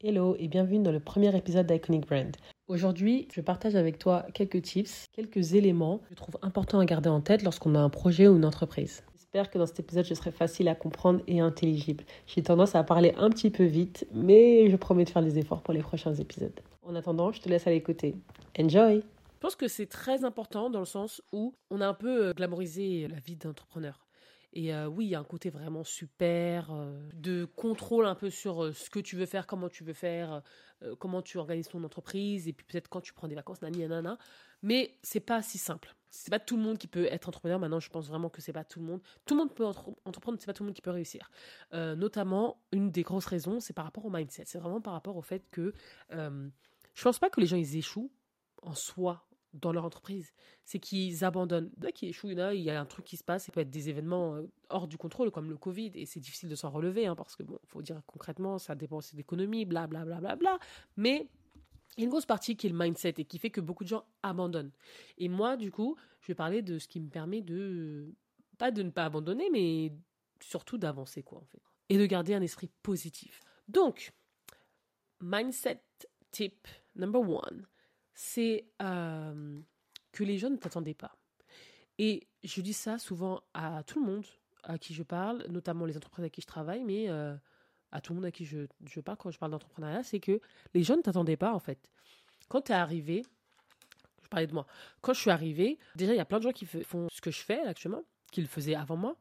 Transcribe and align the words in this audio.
Hello 0.00 0.36
et 0.38 0.46
bienvenue 0.46 0.78
dans 0.78 0.92
le 0.92 1.00
premier 1.00 1.36
épisode 1.36 1.66
d'Iconic 1.66 2.06
Brand. 2.06 2.36
Aujourd'hui, 2.68 3.26
je 3.34 3.40
partage 3.40 3.74
avec 3.74 3.98
toi 3.98 4.24
quelques 4.32 4.62
tips, 4.62 5.06
quelques 5.10 5.54
éléments 5.54 5.98
que 5.98 6.10
je 6.10 6.14
trouve 6.14 6.38
importants 6.40 6.78
à 6.78 6.84
garder 6.84 7.08
en 7.08 7.20
tête 7.20 7.42
lorsqu'on 7.42 7.74
a 7.74 7.80
un 7.80 7.90
projet 7.90 8.28
ou 8.28 8.36
une 8.36 8.44
entreprise. 8.44 9.02
J'espère 9.16 9.50
que 9.50 9.58
dans 9.58 9.66
cet 9.66 9.80
épisode, 9.80 10.04
je 10.04 10.14
serai 10.14 10.30
facile 10.30 10.68
à 10.68 10.76
comprendre 10.76 11.20
et 11.26 11.40
intelligible. 11.40 12.04
J'ai 12.28 12.44
tendance 12.44 12.76
à 12.76 12.84
parler 12.84 13.12
un 13.16 13.28
petit 13.28 13.50
peu 13.50 13.64
vite, 13.64 14.06
mais 14.14 14.70
je 14.70 14.76
promets 14.76 15.04
de 15.04 15.10
faire 15.10 15.24
des 15.24 15.36
efforts 15.36 15.62
pour 15.62 15.74
les 15.74 15.82
prochains 15.82 16.14
épisodes. 16.14 16.60
En 16.82 16.94
attendant, 16.94 17.32
je 17.32 17.40
te 17.40 17.48
laisse 17.48 17.66
à 17.66 17.70
l'écouter. 17.70 18.14
Enjoy 18.56 18.98
Je 18.98 19.40
pense 19.40 19.56
que 19.56 19.66
c'est 19.66 19.86
très 19.86 20.24
important 20.24 20.70
dans 20.70 20.78
le 20.78 20.86
sens 20.86 21.20
où 21.32 21.56
on 21.70 21.80
a 21.80 21.88
un 21.88 21.94
peu 21.94 22.28
euh, 22.28 22.34
glamorisé 22.34 23.08
la 23.08 23.18
vie 23.18 23.34
d'entrepreneur. 23.34 24.07
Et 24.52 24.74
euh, 24.74 24.86
oui, 24.86 25.06
il 25.06 25.08
y 25.10 25.14
a 25.14 25.20
un 25.20 25.24
côté 25.24 25.50
vraiment 25.50 25.84
super 25.84 26.72
euh, 26.72 26.98
de 27.12 27.44
contrôle 27.44 28.06
un 28.06 28.14
peu 28.14 28.30
sur 28.30 28.64
euh, 28.64 28.72
ce 28.72 28.88
que 28.88 28.98
tu 28.98 29.14
veux 29.16 29.26
faire, 29.26 29.46
comment 29.46 29.68
tu 29.68 29.84
veux 29.84 29.92
faire, 29.92 30.42
comment 30.98 31.22
tu 31.22 31.38
organises 31.38 31.68
ton 31.68 31.82
entreprise, 31.82 32.46
et 32.46 32.52
puis 32.52 32.64
peut-être 32.64 32.88
quand 32.88 33.00
tu 33.00 33.12
prends 33.12 33.26
des 33.26 33.34
vacances, 33.34 33.60
nani, 33.62 33.80
nanana. 33.80 34.16
Mais 34.62 34.96
c'est 35.02 35.20
pas 35.20 35.42
si 35.42 35.58
simple. 35.58 35.96
C'est 36.08 36.30
pas 36.30 36.38
tout 36.38 36.56
le 36.56 36.62
monde 36.62 36.78
qui 36.78 36.86
peut 36.86 37.06
être 37.06 37.28
entrepreneur. 37.28 37.58
Maintenant, 37.58 37.80
je 37.80 37.90
pense 37.90 38.08
vraiment 38.08 38.30
que 38.30 38.40
c'est 38.40 38.52
pas 38.52 38.62
tout 38.64 38.78
le 38.78 38.86
monde. 38.86 39.00
Tout 39.26 39.34
le 39.34 39.40
monde 39.40 39.54
peut 39.54 39.66
entreprendre, 39.66 40.38
c'est 40.38 40.46
pas 40.46 40.52
tout 40.52 40.62
le 40.62 40.68
monde 40.68 40.76
qui 40.76 40.82
peut 40.82 40.90
réussir. 40.90 41.30
notamment, 41.72 42.62
une 42.72 42.90
des 42.90 43.02
grosses 43.02 43.26
raisons, 43.26 43.60
c'est 43.60 43.72
par 43.72 43.84
rapport 43.84 44.06
au 44.06 44.10
mindset. 44.10 44.44
C'est 44.46 44.58
vraiment 44.58 44.80
par 44.80 44.92
rapport 44.92 45.16
au 45.16 45.22
fait 45.22 45.44
que 45.50 45.74
je 46.10 47.02
pense 47.02 47.18
pas 47.18 47.28
que 47.28 47.40
les 47.40 47.46
gens 47.46 47.56
ils 47.56 47.76
échouent 47.76 48.12
en 48.62 48.74
soi 48.74 49.27
dans 49.54 49.72
leur 49.72 49.84
entreprise, 49.84 50.32
c'est 50.64 50.78
qu'ils 50.78 51.24
abandonnent. 51.24 51.70
Dès 51.76 51.92
qu'ils 51.92 52.10
échouent, 52.10 52.30
il 52.30 52.60
y 52.60 52.70
a 52.70 52.80
un 52.80 52.84
truc 52.84 53.04
qui 53.04 53.16
se 53.16 53.24
passe, 53.24 53.44
ça 53.44 53.52
peut 53.52 53.60
être 53.60 53.70
des 53.70 53.88
événements 53.88 54.34
euh, 54.34 54.42
hors 54.68 54.88
du 54.88 54.98
contrôle, 54.98 55.30
comme 55.30 55.48
le 55.48 55.56
Covid, 55.56 55.92
et 55.94 56.06
c'est 56.06 56.20
difficile 56.20 56.48
de 56.48 56.54
s'en 56.54 56.70
relever, 56.70 57.06
hein, 57.06 57.16
parce 57.16 57.36
que, 57.36 57.42
bon, 57.42 57.58
faut 57.66 57.82
dire 57.82 58.00
concrètement, 58.06 58.58
ça 58.58 58.74
dépend 58.74 58.98
aussi 58.98 59.16
d'économie, 59.16 59.64
bla 59.64 59.86
bla 59.86 60.04
bla 60.04 60.20
bla 60.20 60.36
bla, 60.36 60.58
mais 60.96 61.28
il 61.96 62.02
y 62.02 62.02
a 62.02 62.04
une 62.04 62.10
grosse 62.10 62.26
partie 62.26 62.56
qui 62.56 62.66
est 62.66 62.70
le 62.70 62.78
mindset 62.78 63.14
et 63.18 63.24
qui 63.24 63.38
fait 63.38 63.50
que 63.50 63.60
beaucoup 63.60 63.84
de 63.84 63.88
gens 63.88 64.04
abandonnent. 64.22 64.72
Et 65.16 65.28
moi, 65.28 65.56
du 65.56 65.72
coup, 65.72 65.96
je 66.20 66.28
vais 66.28 66.34
parler 66.34 66.62
de 66.62 66.78
ce 66.78 66.86
qui 66.86 67.00
me 67.00 67.08
permet 67.08 67.42
de, 67.42 68.14
pas 68.58 68.70
de 68.70 68.82
ne 68.82 68.90
pas 68.90 69.04
abandonner, 69.04 69.48
mais 69.50 69.92
surtout 70.40 70.78
d'avancer, 70.78 71.22
quoi, 71.22 71.38
en 71.38 71.44
fait. 71.46 71.62
Et 71.88 71.98
de 71.98 72.06
garder 72.06 72.34
un 72.34 72.42
esprit 72.42 72.70
positif. 72.82 73.40
Donc, 73.66 74.12
mindset 75.20 75.82
tip 76.30 76.68
number 76.94 77.20
one 77.20 77.66
c'est 78.20 78.64
euh, 78.82 79.60
que 80.10 80.24
les 80.24 80.38
gens 80.38 80.50
ne 80.50 80.56
t'attendaient 80.56 80.92
pas. 80.92 81.14
Et 81.98 82.26
je 82.42 82.60
dis 82.62 82.72
ça 82.72 82.98
souvent 82.98 83.42
à 83.54 83.84
tout 83.84 84.00
le 84.00 84.06
monde 84.10 84.26
à 84.64 84.76
qui 84.76 84.92
je 84.92 85.04
parle, 85.04 85.46
notamment 85.48 85.86
les 85.86 85.96
entreprises 85.96 86.24
avec 86.24 86.32
qui 86.32 86.40
je 86.40 86.46
travaille, 86.48 86.82
mais 86.82 87.08
euh, 87.08 87.36
à 87.92 88.00
tout 88.00 88.12
le 88.12 88.16
monde 88.16 88.24
à 88.24 88.32
qui 88.32 88.44
je, 88.44 88.66
je 88.86 89.00
parle 89.00 89.18
quand 89.18 89.30
je 89.30 89.38
parle 89.38 89.52
d'entrepreneuriat, 89.52 90.02
c'est 90.02 90.18
que 90.18 90.40
les 90.74 90.82
gens 90.82 90.96
ne 90.96 91.02
t'attendaient 91.02 91.36
pas 91.36 91.54
en 91.54 91.60
fait. 91.60 91.78
Quand 92.48 92.62
tu 92.62 92.72
es 92.72 92.74
arrivé, 92.74 93.24
je 94.24 94.28
parlais 94.28 94.48
de 94.48 94.52
moi, 94.52 94.66
quand 95.00 95.14
je 95.14 95.20
suis 95.20 95.30
arrivé, 95.30 95.78
déjà 95.94 96.12
il 96.12 96.16
y 96.16 96.20
a 96.20 96.24
plein 96.24 96.38
de 96.38 96.42
gens 96.42 96.52
qui 96.52 96.66
font 96.66 97.06
ce 97.12 97.20
que 97.20 97.30
je 97.30 97.40
fais 97.40 97.60
actuellement, 97.60 98.02
qui 98.32 98.40
le 98.40 98.48
faisaient 98.48 98.74
avant 98.74 98.96
moi. 98.96 99.16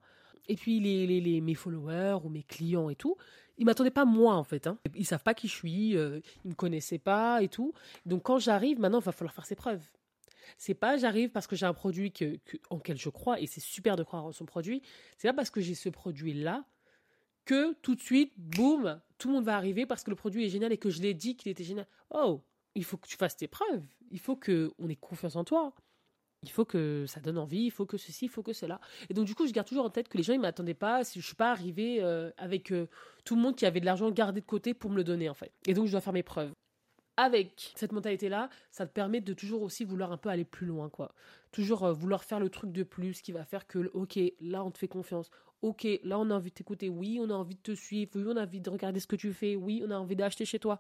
Et 0.48 0.56
puis 0.56 0.80
les, 0.80 1.06
les, 1.06 1.22
les, 1.22 1.40
mes 1.40 1.54
followers 1.54 2.18
ou 2.24 2.30
mes 2.30 2.44
clients 2.44 2.90
et 2.90 2.96
tout, 2.96 3.16
ils 3.58 3.66
m'attendaient 3.66 3.92
pas 3.92 4.06
moi 4.06 4.36
en 4.36 4.44
fait. 4.44 4.68
Hein. 4.68 4.78
Ils 4.96 5.06
savent 5.06 5.24
pas 5.24 5.34
qui 5.34 5.48
je 5.48 5.54
suis, 5.54 5.98
euh, 5.98 6.20
ils 6.46 6.50
me 6.50 6.56
connaissaient 6.56 7.00
pas 7.00 7.42
et 7.42 7.48
tout. 7.48 7.74
Donc 8.06 8.24
quand 8.24 8.40
j'arrive, 8.40 8.80
maintenant, 8.80 9.00
il 9.00 9.06
va 9.06 9.12
falloir 9.12 9.34
faire 9.34 9.46
ses 9.46 9.56
preuves. 9.56 9.84
C'est 10.58 10.74
pas 10.74 10.98
j'arrive 10.98 11.30
parce 11.32 11.48
que 11.48 11.56
j'ai 11.56 11.66
un 11.66 11.74
produit 11.74 12.12
que, 12.12 12.40
en 12.70 12.78
lequel 12.78 12.98
je 12.98 13.10
crois 13.10 13.40
et 13.42 13.48
c'est 13.48 13.62
super 13.62 13.96
de 13.96 14.04
croire 14.04 14.26
en 14.26 14.32
son 14.32 14.46
produit. 14.46 14.82
C'est 15.18 15.28
pas 15.28 15.34
parce 15.34 15.50
que 15.50 15.62
j'ai 15.62 15.76
ce 15.76 15.90
produit 15.90 16.34
là 16.34 16.66
que 17.46 17.74
tout 17.82 17.96
de 17.96 18.02
suite, 18.02 18.34
boum, 18.38 19.00
tout 19.18 19.30
le 19.30 19.36
monde 19.36 19.46
va 19.46 19.56
arriver 19.56 19.86
parce 19.86 20.04
que 20.04 20.10
le 20.10 20.16
produit 20.16 20.46
est 20.46 20.50
génial 20.50 20.72
et 20.72 20.78
que 20.78 20.90
je 20.90 21.02
l'ai 21.02 21.14
dit 21.14 21.36
qu'il 21.36 21.52
était 21.52 21.64
génial. 21.64 21.88
Oh, 22.12 22.44
il 22.76 22.84
faut 22.84 22.98
que 22.98 23.08
tu 23.08 23.18
fasses 23.18 23.38
tes 23.38 23.48
preuves. 23.48 23.86
Il 24.12 24.20
faut 24.20 24.36
que 24.36 24.72
on 24.80 24.90
ait 24.90 24.96
confiance 24.96 25.36
en 25.36 25.44
toi 25.44 25.74
il 26.48 26.52
faut 26.52 26.66
que 26.66 27.06
ça 27.08 27.20
donne 27.20 27.38
envie, 27.38 27.66
il 27.66 27.72
faut 27.72 27.86
que 27.86 27.98
ceci, 27.98 28.26
il 28.26 28.30
faut 28.30 28.42
que 28.42 28.54
cela. 28.54 28.80
Et 29.10 29.14
donc 29.14 29.26
du 29.26 29.36
coup, 29.36 29.46
je 29.46 29.52
garde 29.52 29.68
toujours 29.68 29.86
en 29.86 29.90
tête 29.90 30.08
que 30.08 30.18
les 30.18 30.24
gens 30.24 30.34
ils 30.34 30.40
m'attendaient 30.40 30.74
pas, 30.74 31.04
si 31.04 31.20
je 31.20 31.26
suis 31.26 31.36
pas 31.36 31.52
arrivée 31.52 31.98
euh, 32.02 32.32
avec 32.38 32.72
euh, 32.72 32.88
tout 33.26 33.36
le 33.36 33.42
monde 33.42 33.56
qui 33.56 33.66
avait 33.66 33.82
de 33.82 33.86
l'argent 33.86 34.10
gardé 34.12 34.40
de 34.40 34.46
côté 34.46 34.74
pour 34.74 34.90
me 34.90 34.96
le 34.96 35.04
donner 35.04 35.30
en 35.30 35.34
fait. 35.34 35.52
Et 35.68 35.74
donc 35.74 35.88
je 35.88 35.92
dois 35.92 36.02
faire 36.02 36.14
mes 36.14 36.24
preuves. 36.24 36.52
Avec 37.18 37.74
cette 37.76 37.92
mentalité 37.92 38.30
là, 38.30 38.50
ça 38.72 38.86
te 38.86 38.94
permet 38.94 39.22
de 39.22 39.34
toujours 39.34 39.62
aussi 39.64 39.84
vouloir 39.84 40.12
un 40.12 40.18
peu 40.18 40.30
aller 40.30 40.46
plus 40.46 40.68
loin 40.68 40.90
quoi. 40.90 41.14
Toujours 41.52 41.84
euh, 41.84 41.92
vouloir 41.92 42.24
faire 42.24 42.40
le 42.40 42.50
truc 42.50 42.72
de 42.72 42.84
plus 42.84 43.22
qui 43.22 43.34
va 43.34 43.44
faire 43.44 43.68
que 43.68 43.92
OK, 43.94 44.18
là 44.40 44.64
on 44.64 44.72
te 44.72 44.78
fait 44.78 44.88
confiance. 44.88 45.30
OK, 45.62 45.86
là 46.04 46.18
on 46.18 46.30
a 46.30 46.36
envie 46.36 46.52
de 46.52 46.56
t'écouter. 46.56 46.88
Oui, 46.88 47.20
on 47.20 47.30
a 47.30 47.34
envie 47.34 47.56
de 47.56 47.62
te 47.62 47.76
suivre. 47.76 48.12
Oui, 48.16 48.24
on 48.26 48.38
a 48.38 48.44
envie 48.44 48.62
de 48.62 48.70
regarder 48.70 49.02
ce 49.02 49.08
que 49.08 49.18
tu 49.18 49.34
fais. 49.34 49.56
Oui, 49.56 49.84
on 49.86 49.92
a 49.92 49.98
envie 49.98 50.16
d'acheter 50.16 50.46
chez 50.46 50.60
toi. 50.60 50.80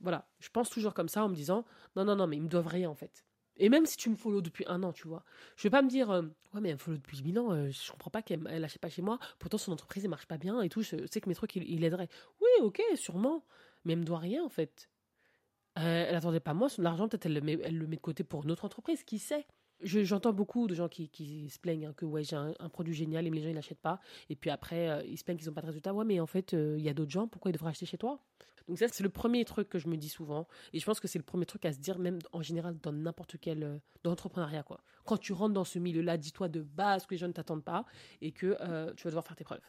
Voilà, 0.00 0.26
je 0.38 0.48
pense 0.48 0.70
toujours 0.70 0.94
comme 0.94 1.08
ça 1.08 1.24
en 1.24 1.28
me 1.28 1.34
disant 1.34 1.64
non 1.96 2.04
non 2.04 2.16
non, 2.16 2.26
mais 2.26 2.36
ils 2.36 2.42
me 2.42 2.48
doivent 2.48 2.68
rien 2.68 2.88
en 2.88 2.94
fait. 2.94 3.25
Et 3.58 3.68
même 3.68 3.86
si 3.86 3.96
tu 3.96 4.10
me 4.10 4.16
follow 4.16 4.42
depuis 4.42 4.64
un 4.68 4.82
an, 4.82 4.92
tu 4.92 5.08
vois, 5.08 5.24
je 5.56 5.62
vais 5.62 5.70
pas 5.70 5.82
me 5.82 5.88
dire, 5.88 6.10
euh, 6.10 6.22
ouais, 6.54 6.60
mais 6.60 6.68
elle 6.68 6.74
me 6.74 6.80
follow 6.80 6.98
depuis 6.98 7.22
mille 7.22 7.38
ans, 7.38 7.52
euh, 7.52 7.70
je 7.70 7.90
comprends 7.90 8.10
pas 8.10 8.22
qu'elle 8.22 8.42
n'achète 8.42 8.80
pas 8.80 8.90
chez 8.90 9.02
moi, 9.02 9.18
pourtant 9.38 9.58
son 9.58 9.72
entreprise 9.72 10.04
ne 10.04 10.08
marche 10.08 10.26
pas 10.26 10.38
bien 10.38 10.60
et 10.60 10.68
tout, 10.68 10.82
je 10.82 11.06
sais 11.10 11.20
que 11.20 11.28
mes 11.28 11.34
trucs, 11.34 11.56
il, 11.56 11.84
aiderait. 11.84 12.08
Oui, 12.40 12.48
ok, 12.62 12.82
sûrement, 12.96 13.44
mais 13.84 13.94
elle 13.94 14.00
me 14.00 14.04
doit 14.04 14.18
rien 14.18 14.44
en 14.44 14.48
fait. 14.50 14.90
Euh, 15.78 16.06
elle 16.08 16.14
attendait 16.14 16.40
pas 16.40 16.54
moi, 16.54 16.68
son 16.68 16.84
argent, 16.84 17.08
peut-être 17.08 17.26
elle, 17.26 17.42
elle 17.64 17.78
le 17.78 17.86
met 17.86 17.96
de 17.96 18.00
côté 18.00 18.24
pour 18.24 18.44
une 18.44 18.50
autre 18.50 18.64
entreprise, 18.64 19.04
qui 19.04 19.18
sait? 19.18 19.46
J'entends 19.82 20.32
beaucoup 20.32 20.66
de 20.66 20.74
gens 20.74 20.88
qui, 20.88 21.08
qui 21.08 21.48
se 21.50 21.58
plaignent 21.58 21.86
hein, 21.86 21.94
que 21.96 22.04
ouais, 22.04 22.24
j'ai 22.24 22.36
un, 22.36 22.68
produit 22.68 22.94
génial 22.94 23.26
et 23.26 23.30
les 23.30 23.42
gens 23.42 23.48
ils 23.48 23.54
l'achètent 23.54 23.80
pas. 23.80 24.00
Et 24.30 24.36
puis 24.36 24.50
après, 24.50 25.06
ils 25.06 25.18
se 25.18 25.24
plaignent 25.24 25.36
qu'ils 25.36 25.48
n'ont 25.48 25.54
pas 25.54 25.60
de 25.60 25.66
résultat. 25.66 25.92
Ouais, 25.92 26.04
mais 26.04 26.18
en 26.20 26.26
fait, 26.26 26.52
il 26.52 26.80
y 26.80 26.88
a 26.88 26.94
d'autres 26.94 27.10
gens, 27.10 27.28
pourquoi 27.28 27.50
ils 27.50 27.54
devraient 27.54 27.70
acheter 27.70 27.86
chez 27.86 27.98
toi? 27.98 28.20
Donc 28.68 28.78
ça, 28.78 28.88
c'est 28.88 29.02
le 29.02 29.10
premier 29.10 29.44
truc 29.44 29.68
que 29.68 29.78
je 29.78 29.88
me 29.88 29.96
dis 29.96 30.08
souvent. 30.08 30.48
Et 30.72 30.80
je 30.80 30.84
pense 30.84 30.98
que 30.98 31.06
c'est 31.06 31.18
le 31.18 31.24
premier 31.24 31.46
truc 31.46 31.64
à 31.64 31.72
se 31.72 31.78
dire, 31.78 31.98
même 31.98 32.18
en 32.32 32.42
général, 32.42 32.76
dans 32.82 32.92
n'importe 32.92 33.36
quel 33.40 33.62
euh. 33.62 33.78
Quoi. 34.64 34.80
Quand 35.04 35.16
tu 35.16 35.32
rentres 35.32 35.54
dans 35.54 35.64
ce 35.64 35.80
milieu-là, 35.80 36.16
dis-toi 36.16 36.48
de 36.48 36.62
base 36.62 37.06
que 37.06 37.14
les 37.14 37.18
gens 37.18 37.26
ne 37.26 37.32
t'attendent 37.32 37.64
pas 37.64 37.84
et 38.20 38.30
que 38.30 38.56
euh, 38.60 38.94
tu 38.94 39.02
vas 39.02 39.10
devoir 39.10 39.26
faire 39.26 39.34
tes 39.34 39.42
preuves. 39.42 39.60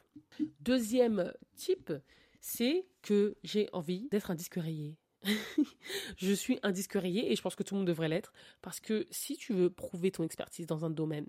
Deuxième 0.59 1.34
type, 1.56 1.91
c'est 2.39 2.85
que 3.01 3.35
j'ai 3.44 3.68
envie 3.74 4.07
d'être 4.09 4.29
un 4.29 4.35
disque 4.35 4.56
rayé. 4.56 4.95
je 6.17 6.33
suis 6.33 6.59
un 6.63 6.72
disque 6.72 6.94
rayé 6.94 7.31
et 7.31 7.35
je 7.35 7.41
pense 7.41 7.55
que 7.55 7.63
tout 7.63 7.75
le 7.75 7.79
monde 7.79 7.88
devrait 7.88 8.09
l'être 8.09 8.33
parce 8.61 8.79
que 8.79 9.07
si 9.09 9.35
tu 9.35 9.53
veux 9.53 9.69
prouver 9.69 10.11
ton 10.11 10.23
expertise 10.23 10.67
dans 10.67 10.85
un 10.85 10.89
domaine, 10.89 11.28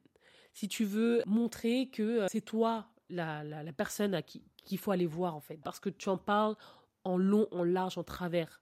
si 0.52 0.68
tu 0.68 0.84
veux 0.84 1.22
montrer 1.26 1.88
que 1.88 2.02
euh, 2.02 2.26
c'est 2.30 2.40
toi 2.40 2.88
la, 3.08 3.42
la, 3.44 3.62
la, 3.62 3.72
personne 3.72 4.14
à 4.14 4.22
qui 4.22 4.42
qu'il 4.64 4.78
faut 4.78 4.90
aller 4.90 5.06
voir 5.06 5.34
en 5.34 5.40
fait 5.40 5.56
parce 5.56 5.80
que 5.80 5.88
tu 5.88 6.10
en 6.10 6.18
parles 6.18 6.56
en 7.04 7.16
long, 7.16 7.48
en 7.50 7.64
large, 7.64 7.98
en 7.98 8.04
travers. 8.04 8.60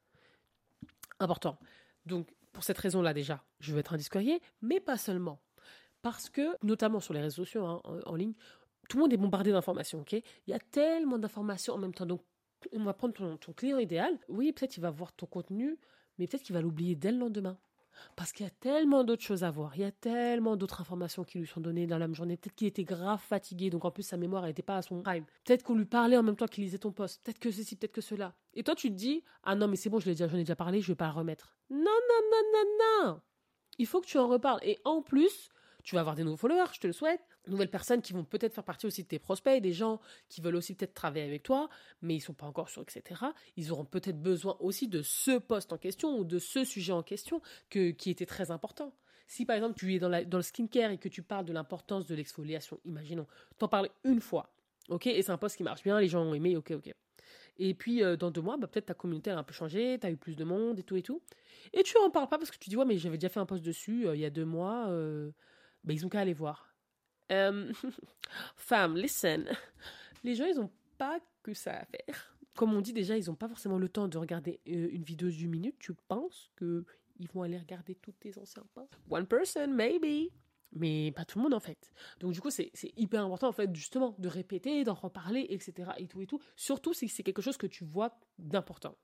Important. 1.19 1.59
Donc, 2.05 2.29
pour 2.53 2.63
cette 2.63 2.79
raison-là, 2.79 3.13
déjà, 3.13 3.45
je 3.61 3.73
veux 3.73 3.81
être 3.81 3.93
un 3.93 3.97
discourier, 3.97 4.41
mais 4.63 4.81
pas 4.81 4.97
seulement. 4.97 5.41
Parce 6.03 6.31
que, 6.31 6.57
notamment 6.63 7.01
sur 7.01 7.15
les 7.15 7.21
réseaux 7.21 7.45
sociaux, 7.45 7.65
hein, 7.65 7.83
en, 8.07 8.15
ligne, 8.15 8.35
tout 8.89 8.99
le 8.99 9.03
monde 9.03 9.13
est 9.13 9.17
bombardé 9.17 9.51
d'informations, 9.51 10.01
ok? 10.01 10.13
Il 10.13 10.23
y 10.47 10.53
a 10.53 10.59
tellement 10.59 11.19
d'informations 11.19 11.75
en 11.75 11.79
même 11.79 11.95
temps. 11.95 12.07
Donc, 12.07 12.23
on 12.73 12.85
va 12.85 12.95
prendre 12.95 13.15
ton, 13.15 13.53
client 13.53 13.79
idéal. 13.79 14.19
Oui, 14.29 14.53
peut-être 14.53 14.77
il 14.77 14.81
va 14.81 14.91
voir 14.91 15.13
ton 15.13 15.27
contenu, 15.27 15.79
mais 16.19 16.27
peut-être 16.27 16.43
qu'il 16.43 16.55
va 16.55 16.61
l'oublier 16.61 16.95
dès 16.95 17.13
le 17.13 17.19
lendemain. 17.19 17.59
Parce 18.15 18.33
qu'il 18.33 18.45
y 18.45 18.47
a 18.47 18.53
tellement 18.61 19.05
d'autres 19.05 19.23
choses 19.23 19.43
à 19.43 19.51
voir, 19.51 19.75
il 19.75 19.81
y 19.81 19.85
a 19.85 19.91
tellement 19.91 20.57
d'autres 20.57 20.83
informations 20.83 21.25
qui 21.25 21.39
lui 21.39 21.47
sont 21.47 21.63
données 21.63 21.87
dans 21.87 21.99
la 21.99 22.07
même 22.07 22.15
journée. 22.15 22.37
Peut-être 22.37 22.55
qu'il 22.55 22.67
était 22.67 22.85
grave 22.85 23.21
fatigué, 23.21 23.71
donc 23.71 23.85
en 23.87 23.91
plus 23.91 24.03
sa 24.03 24.19
mémoire 24.19 24.45
n'était 24.45 24.63
pas 24.63 24.77
à 24.77 24.83
son 24.83 25.03
prime. 25.03 25.25
Peut-être 25.45 25.63
qu'on 25.63 25.77
lui 25.77 25.87
parlait 25.87 26.17
en 26.17 26.23
même 26.23 26.37
temps 26.37 26.47
qu'il 26.47 26.65
lisait 26.65 26.79
ton 26.79 26.93
poste. 26.93 27.23
Peut-être 27.25 27.39
que 27.39 27.51
ceci, 27.51 27.75
peut-être 27.77 27.93
que 27.93 28.03
cela. 28.03 28.35
Et 28.53 28.63
toi, 28.63 28.75
tu 28.75 28.91
te 28.91 28.95
dis, 28.95 29.25
ah 29.45 29.55
non, 29.55 29.67
mais 29.67 29.77
c'est 29.77 29.89
bon, 29.89 29.99
je 29.99 30.07
l'ai 30.07 30.13
déjà, 30.13 30.29
j'en 30.29 30.37
ai 30.37 30.41
déjà 30.41 30.57
parlé, 30.57 30.83
je 30.83 30.89
vais 30.89 30.97
pas 30.97 31.07
le 31.07 31.15
remettre. 31.15 31.57
Non, 31.71 31.79
non, 31.79 32.21
non, 32.31 32.43
non, 32.53 33.05
non. 33.05 33.21
Il 33.79 33.87
faut 33.87 34.01
que 34.01 34.07
tu 34.07 34.19
en 34.19 34.29
reparles. 34.29 34.61
Et 34.63 34.79
en 34.85 35.03
plus, 35.03 35.49
tu 35.87 35.95
vas 35.95 36.01
avoir 36.01 36.17
des 36.17 36.25
nouveaux 36.25 36.37
followers, 36.37 36.73
je 36.75 36.81
te 36.81 36.87
le 36.89 36.93
souhaite, 36.93 37.21
nouvelles 37.47 37.71
personnes 37.71 38.03
qui 38.03 38.13
vont 38.13 38.25
peut-être 38.25 38.53
faire 38.53 38.65
partie 38.65 38.87
aussi 38.87 39.05
de 39.05 39.09
tes 39.09 39.21
prospects, 39.21 39.63
des 39.63 39.73
gens 39.73 40.01
qui 40.29 40.41
veulent 40.41 40.57
aussi 40.57 40.75
peut-être 40.75 40.95
travailler 40.95 41.25
avec 41.25 41.45
toi, 41.45 41.69
mais 42.03 42.17
ils 42.17 42.21
sont 42.21 42.35
pas 42.35 42.47
encore 42.47 42.69
sûrs, 42.69 42.83
etc. 42.83 43.21
Ils 43.57 43.71
auront 43.71 43.85
peut-être 43.85 44.21
besoin 44.21 44.57
aussi 44.59 44.89
de 44.89 45.03
ce 45.03 45.39
poste 45.39 45.73
en 45.73 45.79
question 45.79 46.19
ou 46.19 46.25
de 46.25 46.41
ce 46.41 46.65
sujet 46.65 46.93
en 46.93 47.05
question 47.05 47.41
que, 47.71 47.93
qui 47.93 48.11
était 48.11 48.27
très 48.27 48.51
important. 48.51 48.93
Si 49.29 49.47
par 49.47 49.55
exemple 49.55 49.79
tu 49.79 49.95
es 49.95 50.01
dans, 50.01 50.09
le 50.09 50.43
skincare 50.43 50.91
et 50.91 50.99
que 50.99 51.09
tu 51.09 51.23
parles 51.23 51.45
de 51.45 51.53
l'importance 51.53 52.07
de 52.07 52.17
l'exfoliation, 52.17 52.81
imaginons, 52.85 53.29
t'en 53.57 53.69
parles 53.69 53.89
une 54.03 54.21
fois, 54.21 54.53
ok, 54.89 55.07
et 55.07 55.23
c'est 55.23 55.31
un 55.31 55.39
poste 55.39 55.57
qui 55.57 55.63
marche 55.63 55.85
bien, 55.85 56.01
les 56.01 56.09
gens 56.09 56.25
ont 56.25 56.35
aimé, 56.35 56.57
ok, 56.57 56.73
ok. 56.73 56.93
Et 57.59 57.75
puis 57.75 58.03
euh, 58.03 58.17
dans 58.17 58.33
deux 58.33 58.43
mois, 58.43 58.57
bah, 58.57 58.67
peut-être 58.67 58.87
ta 58.87 58.95
communauté 58.95 59.31
a 59.31 59.39
un 59.39 59.45
peu 59.45 59.55
changé, 59.55 59.99
tu 60.01 60.07
as 60.07 60.11
eu 60.11 60.17
plus 60.17 60.35
de 60.35 60.45
monde 60.45 60.81
et 60.81 60.83
tout 60.83 60.97
et 60.97 61.03
tout. 61.03 61.23
Et 61.73 61.85
tu 61.85 61.97
en 61.99 62.11
parles 62.11 62.29
pas 62.29 62.39
parce 62.39 62.51
que 62.51 62.59
tu 62.59 62.71
dis 62.71 62.77
ouais 62.77 62.85
mais 62.85 62.99
j'avais 62.99 63.19
déjà 63.19 63.29
fait 63.29 63.41
un 63.41 63.47
poste 63.47 63.65
dessus 63.65 64.09
euh, 64.09 64.17
il 64.17 64.21
y 64.21 64.25
a 64.25 64.31
deux 64.31 64.45
mois. 64.45 64.89
Euh, 64.89 65.31
ben, 65.87 65.95
ils 65.95 66.05
ont 66.05 66.09
qu'à 66.09 66.21
aller 66.21 66.35
voir. 66.35 66.75
Femme, 68.57 68.97
listen. 68.97 69.49
Les 70.25 70.35
gens, 70.35 70.47
ils 70.47 70.57
n'ont 70.57 70.71
pas 70.99 71.21
que 71.43 71.55
ça 71.55 71.73
à 71.73 71.85
faire. 71.85 72.37
Comme 72.55 72.75
on 72.75 72.81
dit 72.81 72.93
déjà, 72.93 73.17
ils 73.17 73.27
n'ont 73.27 73.35
pas 73.35 73.49
forcément 73.49 73.79
le 73.79 73.89
temps 73.89 74.09
de 74.09 74.19
regarder 74.19 74.61
euh, 74.69 74.89
une 74.91 75.03
vidéo 75.03 75.29
d'une 75.29 75.51
minute. 75.51 75.77
Tu 75.79 75.93
penses 76.09 76.51
qu'ils 76.59 77.29
vont 77.33 77.43
aller 77.43 77.59
regarder 77.59 77.95
tous 77.95 78.13
tes 78.13 78.39
anciens 78.39 78.65
posts 78.75 78.99
One 79.11 79.27
person, 79.27 79.69
maybe. 79.69 80.31
Mais 80.73 81.13
pas 81.13 81.25
tout 81.25 81.39
le 81.39 81.45
monde 81.45 81.55
en 81.55 81.61
fait. 81.61 81.91
Donc 82.21 82.33
du 82.33 82.41
coup, 82.41 82.51
c'est 82.51 82.73
hyper 82.97 83.25
important 83.25 83.49
en 83.49 83.53
fait 83.53 83.75
justement 83.75 84.15
de 84.19 84.29
répéter, 84.29 84.85
d'en 84.85 84.95
reparler, 84.95 85.47
etc. 85.49 85.91
Et 85.99 86.07
tout 86.07 86.21
et 86.21 86.27
tout. 86.27 86.41
Surtout 86.57 86.93
si 86.93 87.09
c'est 87.09 87.23
quelque 87.23 87.41
chose 87.41 87.57
que 87.57 87.67
tu 87.67 87.85
vois 87.85 88.19
d'important. 88.39 88.97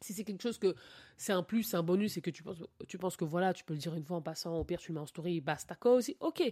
Si 0.00 0.12
c'est 0.12 0.24
quelque 0.24 0.42
chose 0.42 0.58
que 0.58 0.74
c'est 1.16 1.32
un 1.32 1.42
plus, 1.42 1.62
c'est 1.62 1.76
un 1.76 1.82
bonus 1.82 2.16
et 2.16 2.20
que 2.20 2.30
tu 2.30 2.42
penses, 2.42 2.62
tu 2.88 2.98
penses 2.98 3.16
que 3.16 3.24
voilà, 3.24 3.52
tu 3.54 3.64
peux 3.64 3.74
le 3.74 3.80
dire 3.80 3.94
une 3.94 4.04
fois 4.04 4.16
en 4.16 4.22
passant, 4.22 4.58
au 4.58 4.64
pire 4.64 4.80
tu 4.80 4.92
le 4.92 4.94
mets 4.94 5.00
en 5.00 5.06
story, 5.06 5.40
basta 5.40 5.76
aussi, 5.84 6.16
ok. 6.20 6.42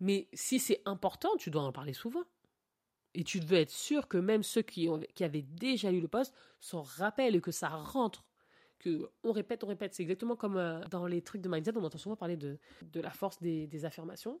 Mais 0.00 0.28
si 0.32 0.58
c'est 0.58 0.82
important, 0.84 1.36
tu 1.36 1.50
dois 1.50 1.62
en 1.62 1.72
parler 1.72 1.92
souvent. 1.92 2.24
Et 3.14 3.24
tu 3.24 3.40
veux 3.40 3.58
être 3.58 3.70
sûr 3.70 4.06
que 4.06 4.18
même 4.18 4.42
ceux 4.42 4.62
qui, 4.62 4.88
ont, 4.88 5.00
qui 5.14 5.24
avaient 5.24 5.42
déjà 5.42 5.90
lu 5.90 6.00
le 6.00 6.08
poste 6.08 6.32
s'en 6.60 6.82
rappellent 6.82 7.34
et 7.34 7.40
que 7.40 7.50
ça 7.50 7.68
rentre. 7.68 8.24
Que 8.78 9.10
on 9.24 9.32
répète, 9.32 9.64
on 9.64 9.66
répète. 9.66 9.94
C'est 9.94 10.02
exactement 10.02 10.36
comme 10.36 10.56
euh, 10.56 10.80
dans 10.90 11.06
les 11.06 11.20
trucs 11.20 11.42
de 11.42 11.48
mindset, 11.48 11.76
on 11.76 11.84
entend 11.84 11.98
souvent 11.98 12.16
parler 12.16 12.36
de, 12.36 12.58
de 12.82 13.00
la 13.00 13.10
force 13.10 13.40
des, 13.40 13.84
affirmations, 13.84 14.40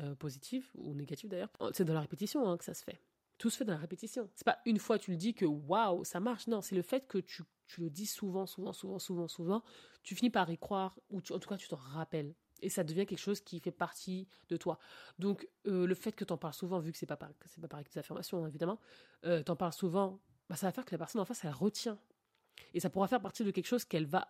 euh, 0.00 0.14
positives 0.14 0.68
ou 0.74 0.94
négatives 0.94 1.28
d'ailleurs. 1.28 1.50
C'est 1.72 1.84
dans 1.84 1.94
la 1.94 2.00
répétition 2.00 2.48
hein, 2.48 2.56
que 2.56 2.64
ça 2.64 2.74
se 2.74 2.82
fait. 2.82 2.98
Tout 3.38 3.50
se 3.50 3.56
fait 3.56 3.64
dans 3.64 3.74
la 3.74 3.78
répétition. 3.78 4.28
C'est 4.34 4.44
pas 4.44 4.58
une 4.66 4.78
fois 4.78 4.98
tu 4.98 5.12
le 5.12 5.16
dis 5.16 5.34
que 5.34 5.44
waouh, 5.44 6.04
ça 6.04 6.20
marche. 6.20 6.46
Non, 6.48 6.60
c'est 6.60 6.74
le 6.74 6.82
fait 6.82 7.06
que 7.06 7.18
tu, 7.18 7.42
tu, 7.66 7.80
le 7.80 7.90
dis 7.90 8.06
souvent, 8.06 8.46
souvent, 8.46 8.72
souvent, 8.72 8.98
souvent, 8.98 9.28
souvent. 9.28 9.62
Tu 10.02 10.14
finis 10.14 10.30
par 10.30 10.50
y 10.50 10.58
croire, 10.58 10.98
ou 11.10 11.18
en 11.18 11.38
tout 11.38 11.48
cas, 11.48 11.56
tu 11.56 11.68
t'en 11.68 11.76
rappelles. 11.76 12.34
Et 12.60 12.68
ça 12.68 12.82
devient 12.82 13.06
quelque 13.06 13.18
chose 13.18 13.40
qui 13.40 13.60
fait 13.60 13.70
partie 13.70 14.26
de 14.48 14.56
toi. 14.56 14.78
Donc, 15.18 15.48
euh, 15.66 15.86
le 15.86 15.94
fait 15.94 16.12
que 16.12 16.24
tu 16.24 16.32
en 16.32 16.38
parles 16.38 16.54
souvent, 16.54 16.80
vu 16.80 16.90
que 16.90 16.98
c'est 16.98 17.06
pas, 17.06 17.16
pareil, 17.16 17.36
c'est 17.46 17.60
pas 17.60 17.68
pareil 17.68 17.84
que 17.84 17.92
tes 17.92 18.00
affirmations, 18.00 18.46
évidemment, 18.48 18.80
euh, 19.24 19.44
tu 19.44 19.50
en 19.52 19.56
parles 19.56 19.72
souvent, 19.72 20.20
bah, 20.48 20.56
ça 20.56 20.66
va 20.66 20.72
faire 20.72 20.84
que 20.84 20.92
la 20.92 20.98
personne 20.98 21.20
en 21.20 21.24
face, 21.24 21.44
elle 21.44 21.52
retient. 21.52 21.98
Et 22.74 22.80
ça 22.80 22.90
pourra 22.90 23.06
faire 23.06 23.20
partie 23.20 23.44
de 23.44 23.52
quelque 23.52 23.66
chose 23.66 23.84
qu'elle 23.84 24.06
va 24.06 24.26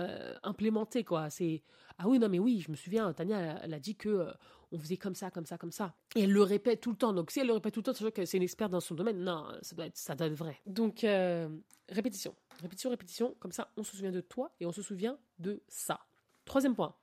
euh, 0.00 0.34
implémenter, 0.42 1.04
quoi. 1.04 1.30
C'est, 1.30 1.62
ah 1.98 2.08
oui, 2.08 2.18
non, 2.18 2.28
mais 2.28 2.40
oui, 2.40 2.60
je 2.60 2.70
me 2.70 2.76
souviens, 2.76 3.12
Tania, 3.12 3.60
elle, 3.62 3.74
a 3.74 3.78
dit 3.78 3.94
que 3.94 4.08
euh, 4.08 4.32
on 4.74 4.78
faisait 4.78 4.96
comme 4.96 5.14
ça, 5.14 5.30
comme 5.30 5.46
ça, 5.46 5.56
comme 5.56 5.72
ça. 5.72 5.94
Et 6.16 6.24
elle 6.24 6.32
le 6.32 6.42
répète 6.42 6.80
tout 6.80 6.90
le 6.90 6.96
temps. 6.96 7.12
Donc, 7.12 7.30
si 7.30 7.40
elle 7.40 7.46
le 7.46 7.54
répète 7.54 7.74
tout 7.74 7.80
le 7.80 7.84
temps, 7.84 7.94
c'est 7.94 8.12
que 8.12 8.24
c'est 8.24 8.36
une 8.36 8.42
experte 8.42 8.72
dans 8.72 8.80
son 8.80 8.94
domaine. 8.94 9.22
Non, 9.22 9.46
ça 9.62 9.74
doit 9.74 9.86
être, 9.86 9.96
ça 9.96 10.14
vrai. 10.14 10.60
Donc, 10.66 11.06
répétition. 11.88 12.34
Répétition, 12.60 12.90
répétition. 12.90 13.34
Comme 13.40 13.52
ça, 13.52 13.70
on 13.76 13.82
se 13.82 13.96
souvient 13.96 14.12
de 14.12 14.20
toi 14.20 14.52
et 14.60 14.66
on 14.66 14.72
se 14.72 14.82
souvient 14.82 15.18
de 15.38 15.62
ça. 15.68 16.00
Troisième 16.44 16.74
point 16.74 16.94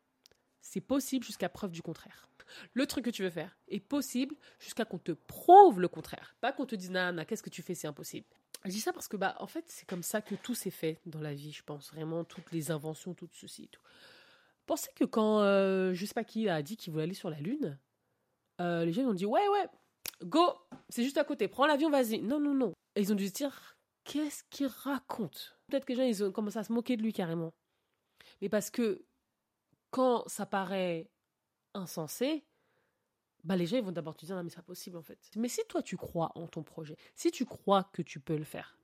c'est 0.61 0.81
possible 0.81 1.25
jusqu'à 1.25 1.49
preuve 1.49 1.71
du 1.71 1.81
contraire. 1.81 2.27
Le 2.73 2.85
truc 2.85 3.05
que 3.05 3.09
tu 3.09 3.23
veux 3.23 3.29
faire 3.29 3.57
est 3.67 3.79
possible 3.79 4.35
jusqu'à 4.59 4.85
qu'on 4.85 4.97
te 4.97 5.11
prouve 5.13 5.79
le 5.79 5.87
contraire. 5.87 6.35
Pas 6.41 6.51
qu'on 6.51 6.65
te 6.65 6.75
dise, 6.75 6.91
nana, 6.91 7.25
qu'est-ce 7.25 7.43
que 7.43 7.49
tu 7.49 7.61
fais, 7.61 7.75
c'est 7.75 7.87
impossible. 7.87 8.27
Je 8.65 8.69
dis 8.69 8.81
ça 8.81 8.93
parce 8.93 9.07
que, 9.07 9.17
bah, 9.17 9.35
en 9.39 9.47
fait, 9.47 9.63
c'est 9.67 9.87
comme 9.87 10.03
ça 10.03 10.21
que 10.21 10.35
tout 10.35 10.53
s'est 10.53 10.69
fait 10.69 10.99
dans 11.05 11.21
la 11.21 11.33
vie, 11.33 11.51
je 11.51 11.63
pense. 11.63 11.91
Vraiment, 11.91 12.23
toutes 12.23 12.51
les 12.51 12.69
inventions, 12.69 13.13
tout 13.13 13.29
ceci 13.31 13.63
et 13.63 13.67
tout. 13.67 13.81
Pensez 14.65 14.89
que 14.95 15.05
quand, 15.05 15.41
euh, 15.41 15.93
je 15.93 16.05
sais 16.05 16.13
pas 16.13 16.23
qui 16.23 16.47
a 16.49 16.61
dit 16.61 16.77
qu'il 16.77 16.91
voulait 16.91 17.03
aller 17.03 17.13
sur 17.13 17.29
la 17.29 17.39
Lune, 17.39 17.79
euh, 18.61 18.85
les 18.85 18.93
gens 18.93 19.03
ont 19.03 19.13
dit, 19.13 19.25
ouais, 19.25 19.47
ouais, 19.47 19.67
go, 20.23 20.53
c'est 20.89 21.03
juste 21.03 21.17
à 21.17 21.23
côté, 21.23 21.47
prends 21.47 21.65
l'avion, 21.65 21.89
vas-y. 21.89 22.21
Non, 22.21 22.39
non, 22.39 22.53
non. 22.53 22.73
Et 22.95 23.01
ils 23.01 23.11
ont 23.11 23.15
dû 23.15 23.27
se 23.27 23.33
dire, 23.33 23.77
qu'est-ce 24.03 24.43
qu'il 24.49 24.67
raconte? 24.67 25.57
Peut-être 25.67 25.85
que 25.85 25.93
les 25.93 25.97
gens, 25.97 26.03
ils 26.03 26.23
ont 26.23 26.31
commencé 26.31 26.57
à 26.57 26.63
se 26.63 26.71
moquer 26.71 26.97
de 26.97 27.03
lui 27.03 27.13
carrément. 27.13 27.53
Mais 28.41 28.49
parce 28.49 28.69
que 28.69 29.05
quand 29.89 30.27
ça 30.27 30.45
paraît 30.45 31.09
insensé, 31.73 32.45
bah 33.43 33.55
les 33.55 33.65
gens 33.65 33.77
ils 33.77 33.83
vont 33.83 33.91
d'abord 33.91 34.15
te 34.15 34.25
dire 34.25 34.35
non 34.35 34.43
mais 34.43 34.49
c'est 34.49 34.57
pas 34.57 34.61
possible 34.61 34.97
en 34.97 35.01
fait. 35.01 35.19
Mais 35.35 35.47
si 35.47 35.61
toi 35.67 35.81
tu 35.81 35.97
crois 35.97 36.31
en 36.35 36.47
ton 36.47 36.63
projet, 36.63 36.95
si 37.15 37.31
tu 37.31 37.45
crois 37.45 37.89
que 37.93 38.01
tu 38.01 38.19
peux 38.19 38.37
le 38.37 38.43
faire, 38.43 38.77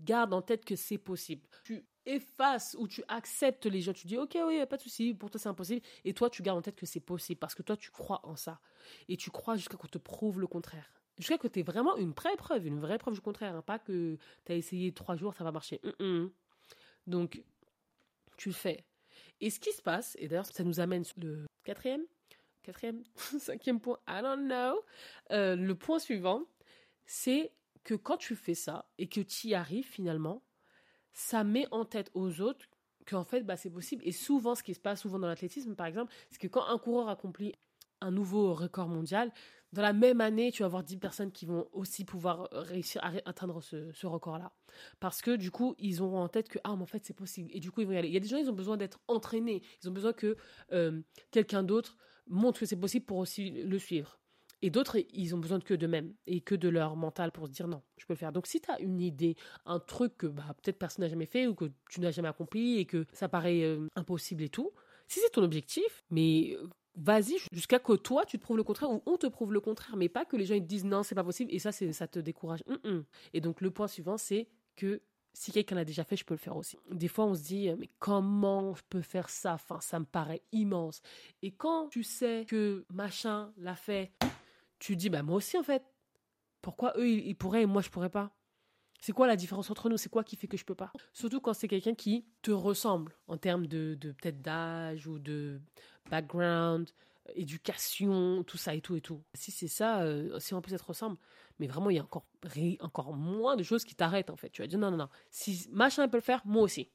garde 0.00 0.32
en 0.34 0.42
tête 0.42 0.64
que 0.64 0.76
c'est 0.76 0.98
possible. 0.98 1.46
Tu 1.64 1.86
effaces 2.08 2.76
ou 2.78 2.88
tu 2.88 3.02
acceptes 3.08 3.66
les 3.66 3.80
gens, 3.80 3.92
tu 3.92 4.06
dis 4.06 4.16
ok 4.16 4.36
oui 4.46 4.64
pas 4.66 4.76
de 4.76 4.82
souci, 4.82 5.14
pour 5.14 5.30
toi 5.30 5.38
c'est 5.38 5.48
impossible, 5.48 5.84
et 6.04 6.14
toi 6.14 6.30
tu 6.30 6.42
gardes 6.42 6.58
en 6.58 6.62
tête 6.62 6.76
que 6.76 6.86
c'est 6.86 7.00
possible 7.00 7.38
parce 7.38 7.54
que 7.54 7.62
toi 7.62 7.76
tu 7.76 7.90
crois 7.90 8.20
en 8.24 8.36
ça 8.36 8.60
et 9.08 9.16
tu 9.16 9.30
crois 9.30 9.56
jusqu'à 9.56 9.76
qu'on 9.76 9.88
te 9.88 9.98
prouve 9.98 10.40
le 10.40 10.46
contraire. 10.46 10.92
Jusqu'à 11.18 11.36
que 11.36 11.48
tu 11.48 11.60
aies 11.60 11.64
vraiment 11.64 11.96
une 11.96 12.12
vraie 12.12 12.36
preuve, 12.36 12.66
une 12.66 12.78
vraie 12.78 12.98
preuve 12.98 13.14
du 13.14 13.20
contraire, 13.20 13.56
hein. 13.56 13.62
pas 13.62 13.78
que 13.78 14.16
tu 14.46 14.52
as 14.52 14.54
essayé 14.54 14.92
trois 14.92 15.16
jours, 15.16 15.34
ça 15.34 15.42
va 15.42 15.50
marcher. 15.50 15.80
Donc, 17.08 17.42
tu 18.36 18.50
le 18.50 18.54
fais. 18.54 18.84
Et 19.40 19.50
ce 19.50 19.58
qui 19.58 19.72
se 19.72 19.82
passe, 19.82 20.16
et 20.18 20.28
d'ailleurs 20.28 20.46
ça 20.46 20.64
nous 20.64 20.80
amène 20.80 21.04
sur 21.04 21.18
le 21.20 21.46
quatrième, 21.64 22.02
quatrième, 22.62 23.02
cinquième 23.38 23.80
point, 23.80 23.98
I 24.08 24.20
don't 24.22 24.46
know. 24.46 24.80
Euh, 25.32 25.56
le 25.56 25.74
point 25.74 25.98
suivant, 25.98 26.44
c'est 27.04 27.52
que 27.84 27.94
quand 27.94 28.16
tu 28.16 28.36
fais 28.36 28.54
ça 28.54 28.88
et 28.98 29.08
que 29.08 29.20
tu 29.20 29.48
y 29.48 29.54
arrives 29.54 29.86
finalement, 29.86 30.42
ça 31.12 31.44
met 31.44 31.66
en 31.70 31.84
tête 31.84 32.10
aux 32.14 32.40
autres 32.40 32.66
qu'en 33.06 33.24
fait 33.24 33.42
bah, 33.42 33.56
c'est 33.56 33.70
possible. 33.70 34.02
Et 34.06 34.12
souvent, 34.12 34.54
ce 34.54 34.62
qui 34.62 34.74
se 34.74 34.80
passe 34.80 35.00
souvent 35.00 35.18
dans 35.18 35.28
l'athlétisme, 35.28 35.74
par 35.74 35.86
exemple, 35.86 36.12
c'est 36.30 36.38
que 36.38 36.48
quand 36.48 36.66
un 36.66 36.78
coureur 36.78 37.08
accomplit 37.08 37.54
un 38.00 38.10
nouveau 38.10 38.54
record 38.54 38.88
mondial, 38.88 39.32
dans 39.72 39.82
la 39.82 39.92
même 39.92 40.20
année, 40.20 40.50
tu 40.50 40.62
vas 40.62 40.66
avoir 40.66 40.82
10 40.82 40.96
personnes 40.96 41.32
qui 41.32 41.44
vont 41.44 41.68
aussi 41.72 42.04
pouvoir 42.04 42.48
réussir 42.52 43.04
à 43.04 43.12
atteindre 43.26 43.60
ce, 43.62 44.06
record-là. 44.06 44.52
Parce 44.98 45.20
que 45.20 45.36
du 45.36 45.50
coup, 45.50 45.74
ils 45.78 46.00
auront 46.00 46.20
en 46.20 46.28
tête 46.28 46.48
que, 46.48 46.58
ah, 46.64 46.74
mais 46.74 46.82
en 46.82 46.86
fait, 46.86 47.04
c'est 47.04 47.14
possible. 47.14 47.50
Et 47.52 47.60
du 47.60 47.70
coup, 47.70 47.82
ils 47.82 47.86
vont 47.86 47.92
y 47.92 47.98
aller. 47.98 48.08
Il 48.08 48.14
y 48.14 48.16
a 48.16 48.20
des 48.20 48.28
gens, 48.28 48.38
ils 48.38 48.48
ont 48.48 48.54
besoin 48.54 48.78
d'être 48.78 49.00
entraînés. 49.08 49.62
Ils 49.82 49.88
ont 49.88 49.92
besoin 49.92 50.14
que 50.14 50.36
euh, 50.72 51.02
quelqu'un 51.30 51.62
d'autre 51.62 51.96
montre 52.28 52.60
que 52.60 52.66
c'est 52.66 52.76
possible 52.76 53.04
pour 53.04 53.18
aussi 53.18 53.50
le 53.50 53.78
suivre. 53.78 54.18
Et 54.62 54.70
d'autres, 54.70 54.98
ils 55.12 55.34
ont 55.34 55.38
besoin 55.38 55.60
que 55.60 55.74
d'eux-mêmes 55.74 56.14
et 56.26 56.40
que 56.40 56.54
de 56.54 56.68
leur 56.68 56.96
mental 56.96 57.30
pour 57.30 57.46
se 57.46 57.52
dire 57.52 57.68
non, 57.68 57.82
je 57.96 58.06
peux 58.06 58.14
le 58.14 58.18
faire. 58.18 58.32
Donc 58.32 58.46
si 58.46 58.60
tu 58.60 58.70
as 58.70 58.80
une 58.80 59.00
idée, 59.00 59.36
un 59.66 59.78
truc 59.78 60.16
que 60.18 60.26
bah, 60.26 60.54
peut-être 60.62 60.78
personne 60.78 61.04
n'a 61.04 61.08
jamais 61.08 61.26
fait 61.26 61.46
ou 61.46 61.54
que 61.54 61.66
tu 61.90 62.00
n'as 62.00 62.10
jamais 62.10 62.28
accompli 62.28 62.78
et 62.78 62.84
que 62.84 63.06
ça 63.12 63.28
paraît 63.28 63.62
euh, 63.62 63.86
impossible 63.94 64.42
et 64.42 64.48
tout, 64.48 64.72
si 65.06 65.20
c'est 65.20 65.30
ton 65.30 65.42
objectif, 65.42 66.04
mais 66.10 66.56
euh, 66.56 66.66
vas-y 66.96 67.36
jusqu'à 67.52 67.78
que 67.78 67.92
toi 67.92 68.24
tu 68.26 68.38
te 68.38 68.42
prouves 68.42 68.56
le 68.56 68.64
contraire 68.64 68.90
ou 68.90 69.02
on 69.06 69.16
te 69.16 69.28
prouve 69.28 69.52
le 69.52 69.60
contraire, 69.60 69.96
mais 69.96 70.08
pas 70.08 70.24
que 70.24 70.36
les 70.36 70.44
gens 70.44 70.54
te 70.54 70.64
disent 70.64 70.84
non 70.84 71.04
c'est 71.04 71.14
pas 71.14 71.24
possible 71.24 71.52
et 71.52 71.60
ça 71.60 71.70
ça 71.70 72.08
te 72.08 72.18
décourage. 72.18 72.60
Et 73.32 73.40
donc 73.40 73.60
le 73.60 73.70
point 73.70 73.86
suivant 73.86 74.16
c'est 74.16 74.48
que 74.74 75.00
si 75.34 75.52
quelqu'un 75.52 75.76
l'a 75.76 75.84
déjà 75.84 76.02
fait, 76.02 76.16
je 76.16 76.24
peux 76.24 76.34
le 76.34 76.38
faire 76.38 76.56
aussi. 76.56 76.78
Des 76.90 77.06
fois, 77.06 77.26
on 77.26 77.34
se 77.34 77.42
dit, 77.42 77.70
mais 77.78 77.88
comment 78.00 78.74
je 78.74 78.82
peux 78.88 79.02
faire 79.02 79.28
ça? 79.28 79.54
Enfin, 79.54 79.78
ça 79.80 80.00
me 80.00 80.04
paraît 80.04 80.42
immense. 80.50 81.00
Et 81.42 81.52
quand 81.52 81.88
tu 81.90 82.02
sais 82.02 82.44
que 82.48 82.84
machin 82.92 83.52
l'a 83.56 83.76
fait, 83.76 84.10
tu 84.78 84.96
dis, 84.96 85.10
bah 85.10 85.22
moi 85.22 85.36
aussi 85.36 85.58
en 85.58 85.62
fait. 85.62 85.82
Pourquoi 86.60 86.92
eux, 86.96 87.08
ils 87.08 87.36
pourraient 87.36 87.62
et 87.62 87.66
moi, 87.66 87.82
je 87.82 87.88
pourrais 87.88 88.10
pas? 88.10 88.34
C'est 89.00 89.12
quoi 89.12 89.28
la 89.28 89.36
différence 89.36 89.70
entre 89.70 89.88
nous? 89.88 89.96
C'est 89.96 90.08
quoi 90.08 90.24
qui 90.24 90.36
fait 90.36 90.48
que 90.48 90.56
je 90.56 90.64
peux 90.64 90.74
pas? 90.74 90.92
Surtout 91.12 91.40
quand 91.40 91.54
c'est 91.54 91.68
quelqu'un 91.68 91.94
qui 91.94 92.26
te 92.42 92.50
ressemble 92.50 93.12
en 93.28 93.36
termes 93.36 93.66
de, 93.66 93.94
de 93.94 94.10
peut-être 94.12 94.42
d'âge 94.42 95.06
ou 95.06 95.20
de 95.20 95.60
background, 96.10 96.90
éducation, 97.34 98.42
tout 98.42 98.56
ça 98.56 98.74
et 98.74 98.80
tout 98.80 98.96
et 98.96 99.00
tout. 99.00 99.22
Si 99.34 99.50
c'est 99.50 99.68
ça, 99.68 100.02
euh, 100.02 100.38
si 100.40 100.54
en 100.54 100.60
plus 100.60 100.76
ça 100.76 100.78
te 100.78 101.04
mais 101.60 101.66
vraiment 101.66 101.90
il 101.90 101.96
y 101.96 101.98
a 101.98 102.02
encore, 102.02 102.26
encore 102.80 103.12
moins 103.14 103.56
de 103.56 103.62
choses 103.62 103.84
qui 103.84 103.94
t'arrêtent 103.94 104.30
en 104.30 104.36
fait. 104.36 104.50
Tu 104.50 104.62
vas 104.62 104.68
dire 104.68 104.78
non, 104.78 104.90
non, 104.90 104.96
non, 104.96 105.08
si 105.30 105.68
machin 105.70 106.08
peut 106.08 106.16
le 106.16 106.22
faire, 106.22 106.42
moi 106.44 106.62
aussi. 106.62 106.90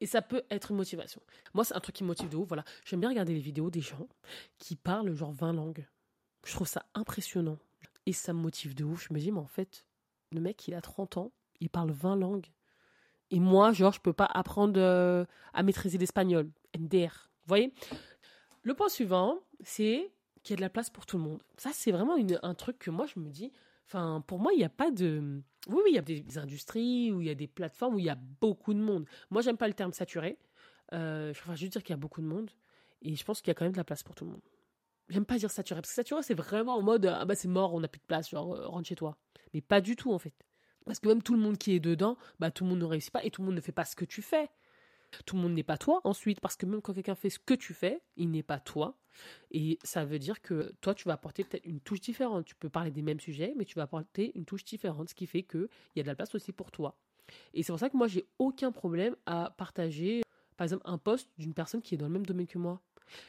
Et 0.00 0.06
ça 0.06 0.20
peut 0.20 0.42
être 0.50 0.72
une 0.72 0.78
motivation. 0.78 1.22
Moi, 1.54 1.64
c'est 1.64 1.74
un 1.74 1.80
truc 1.80 1.94
qui 1.94 2.02
me 2.02 2.08
motive 2.08 2.28
de 2.28 2.36
ouf. 2.36 2.48
Voilà. 2.48 2.64
J'aime 2.84 2.98
bien 2.98 3.08
regarder 3.08 3.34
les 3.34 3.40
vidéos 3.40 3.70
des 3.70 3.80
gens 3.80 4.08
qui 4.58 4.74
parlent 4.74 5.14
genre 5.14 5.30
20 5.30 5.52
langues. 5.52 5.86
Je 6.44 6.52
trouve 6.52 6.68
ça 6.68 6.84
impressionnant. 6.94 7.58
Et 8.06 8.12
ça 8.12 8.32
me 8.32 8.40
motive 8.40 8.74
de 8.74 8.84
ouf. 8.84 9.06
Je 9.08 9.14
me 9.14 9.18
dis, 9.20 9.30
mais 9.30 9.38
en 9.38 9.46
fait, 9.46 9.86
le 10.32 10.40
mec, 10.40 10.66
il 10.66 10.74
a 10.74 10.80
30 10.80 11.16
ans 11.18 11.32
il 11.62 11.70
parle 11.70 11.92
20 11.92 12.16
langues. 12.16 12.46
Et 13.30 13.40
moi, 13.40 13.72
genre, 13.72 13.92
je 13.92 14.00
peux 14.00 14.12
pas 14.12 14.26
apprendre 14.26 14.78
euh, 14.78 15.24
à 15.54 15.62
maîtriser 15.62 15.96
l'espagnol. 15.96 16.50
MDR. 16.76 17.30
Vous 17.44 17.48
voyez? 17.48 17.72
Le 18.62 18.74
point 18.74 18.88
suivant, 18.88 19.38
c'est 19.60 20.12
qu'il 20.42 20.54
y 20.54 20.54
a 20.54 20.56
de 20.56 20.60
la 20.62 20.68
place 20.68 20.90
pour 20.90 21.06
tout 21.06 21.16
le 21.16 21.22
monde. 21.22 21.42
Ça, 21.56 21.70
c'est 21.72 21.92
vraiment 21.92 22.16
un 22.42 22.54
truc 22.54 22.78
que 22.78 22.90
moi, 22.90 23.06
je 23.06 23.20
me 23.20 23.30
dis. 23.30 23.52
Enfin, 23.86 24.22
pour 24.26 24.38
moi, 24.38 24.52
il 24.52 24.58
n'y 24.58 24.64
a 24.64 24.68
pas 24.68 24.90
de. 24.90 25.40
Oui, 25.68 25.80
oui, 25.84 25.90
il 25.90 25.94
y 25.94 25.98
a 25.98 26.02
des 26.02 26.38
industries 26.38 27.12
où 27.12 27.20
il 27.20 27.28
y 27.28 27.30
a 27.30 27.34
des 27.34 27.46
plateformes 27.46 27.94
où 27.94 27.98
il 27.98 28.04
y 28.04 28.10
a 28.10 28.18
beaucoup 28.40 28.74
de 28.74 28.80
monde. 28.80 29.06
Moi, 29.30 29.42
j'aime 29.42 29.56
pas 29.56 29.68
le 29.68 29.74
terme 29.74 29.92
saturé. 29.92 30.38
Euh, 30.92 31.32
je 31.32 31.38
préfère 31.38 31.56
juste 31.56 31.72
dire 31.72 31.82
qu'il 31.82 31.92
y 31.92 31.94
a 31.94 31.98
beaucoup 31.98 32.20
de 32.20 32.26
monde. 32.26 32.50
Et 33.02 33.14
je 33.14 33.24
pense 33.24 33.40
qu'il 33.40 33.48
y 33.48 33.52
a 33.52 33.54
quand 33.54 33.64
même 33.64 33.72
de 33.72 33.78
la 33.78 33.84
place 33.84 34.02
pour 34.02 34.14
tout 34.14 34.24
le 34.24 34.32
monde. 34.32 34.42
J'aime 35.12 35.26
pas 35.26 35.36
dire 35.36 35.50
saturé, 35.50 35.82
parce 35.82 35.90
que 35.90 35.94
saturé, 35.94 36.22
c'est 36.22 36.32
vraiment 36.32 36.74
en 36.74 36.80
mode 36.80 37.04
ah 37.04 37.26
bah 37.26 37.34
c'est 37.34 37.46
mort, 37.48 37.74
on 37.74 37.80
n'a 37.80 37.88
plus 37.88 38.00
de 38.00 38.06
place, 38.06 38.30
genre 38.30 38.54
euh, 38.54 38.66
rentre 38.66 38.88
chez 38.88 38.94
toi. 38.94 39.18
Mais 39.52 39.60
pas 39.60 39.82
du 39.82 39.94
tout, 39.94 40.10
en 40.10 40.18
fait. 40.18 40.32
Parce 40.86 41.00
que 41.00 41.08
même 41.08 41.22
tout 41.22 41.34
le 41.34 41.38
monde 41.38 41.58
qui 41.58 41.74
est 41.74 41.80
dedans, 41.80 42.16
bah, 42.40 42.50
tout 42.50 42.64
le 42.64 42.70
monde 42.70 42.78
ne 42.78 42.86
réussit 42.86 43.12
pas 43.12 43.22
et 43.22 43.30
tout 43.30 43.42
le 43.42 43.46
monde 43.46 43.56
ne 43.56 43.60
fait 43.60 43.72
pas 43.72 43.84
ce 43.84 43.94
que 43.94 44.06
tu 44.06 44.22
fais. 44.22 44.48
Tout 45.26 45.36
le 45.36 45.42
monde 45.42 45.52
n'est 45.52 45.62
pas 45.62 45.76
toi 45.76 46.00
ensuite, 46.04 46.40
parce 46.40 46.56
que 46.56 46.64
même 46.64 46.80
quand 46.80 46.94
quelqu'un 46.94 47.14
fait 47.14 47.28
ce 47.28 47.38
que 47.38 47.52
tu 47.52 47.74
fais, 47.74 48.00
il 48.16 48.30
n'est 48.30 48.42
pas 48.42 48.58
toi. 48.58 48.96
Et 49.50 49.78
ça 49.84 50.06
veut 50.06 50.18
dire 50.18 50.40
que 50.40 50.72
toi, 50.80 50.94
tu 50.94 51.04
vas 51.06 51.12
apporter 51.12 51.44
peut-être 51.44 51.66
une 51.66 51.80
touche 51.80 52.00
différente. 52.00 52.46
Tu 52.46 52.54
peux 52.54 52.70
parler 52.70 52.90
des 52.90 53.02
mêmes 53.02 53.20
sujets, 53.20 53.52
mais 53.58 53.66
tu 53.66 53.74
vas 53.74 53.82
apporter 53.82 54.32
une 54.34 54.46
touche 54.46 54.64
différente, 54.64 55.10
ce 55.10 55.14
qui 55.14 55.26
fait 55.26 55.42
qu'il 55.42 55.68
y 55.94 56.00
a 56.00 56.02
de 56.02 56.08
la 56.08 56.14
place 56.14 56.34
aussi 56.34 56.52
pour 56.52 56.70
toi. 56.70 56.96
Et 57.52 57.62
c'est 57.62 57.72
pour 57.72 57.80
ça 57.80 57.90
que 57.90 57.98
moi, 57.98 58.08
j'ai 58.08 58.24
aucun 58.38 58.72
problème 58.72 59.14
à 59.26 59.54
partager, 59.58 60.22
par 60.56 60.64
exemple, 60.64 60.84
un 60.86 60.96
poste 60.96 61.28
d'une 61.36 61.52
personne 61.52 61.82
qui 61.82 61.94
est 61.94 61.98
dans 61.98 62.06
le 62.06 62.12
même 62.12 62.24
domaine 62.24 62.46
que 62.46 62.56
moi. 62.56 62.80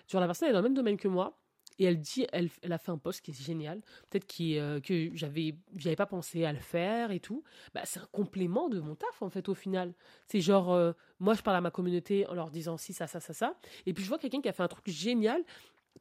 Genre, 0.07 0.21
la 0.21 0.27
personne 0.27 0.47
est 0.47 0.53
dans 0.53 0.59
le 0.59 0.63
même 0.63 0.73
domaine 0.73 0.95
que 0.95 1.09
moi, 1.09 1.37
et 1.79 1.85
elle 1.85 1.99
dit, 1.99 2.27
elle, 2.31 2.49
elle 2.61 2.73
a 2.73 2.77
fait 2.77 2.91
un 2.91 2.97
post 2.97 3.21
qui 3.21 3.31
est 3.31 3.41
génial, 3.41 3.81
peut-être 4.09 4.27
euh, 4.41 4.79
que 4.79 5.09
j'avais, 5.13 5.55
j'avais 5.75 5.95
pas 5.95 6.05
pensé 6.05 6.45
à 6.45 6.53
le 6.53 6.59
faire 6.59 7.11
et 7.11 7.19
tout. 7.19 7.43
Bah, 7.73 7.81
c'est 7.85 7.99
un 7.99 8.07
complément 8.11 8.69
de 8.69 8.79
mon 8.79 8.95
taf 8.95 9.21
en 9.21 9.29
fait 9.29 9.49
au 9.49 9.53
final. 9.53 9.93
C'est 10.27 10.41
genre, 10.41 10.71
euh, 10.73 10.93
moi 11.19 11.33
je 11.33 11.41
parle 11.41 11.57
à 11.57 11.61
ma 11.61 11.71
communauté 11.71 12.27
en 12.27 12.33
leur 12.33 12.51
disant 12.51 12.77
si 12.77 12.93
ça, 12.93 13.07
ça, 13.07 13.19
ça, 13.19 13.33
ça, 13.33 13.57
et 13.85 13.93
puis 13.93 14.03
je 14.03 14.09
vois 14.09 14.19
quelqu'un 14.19 14.41
qui 14.41 14.49
a 14.49 14.53
fait 14.53 14.63
un 14.63 14.67
truc 14.67 14.87
génial 14.89 15.43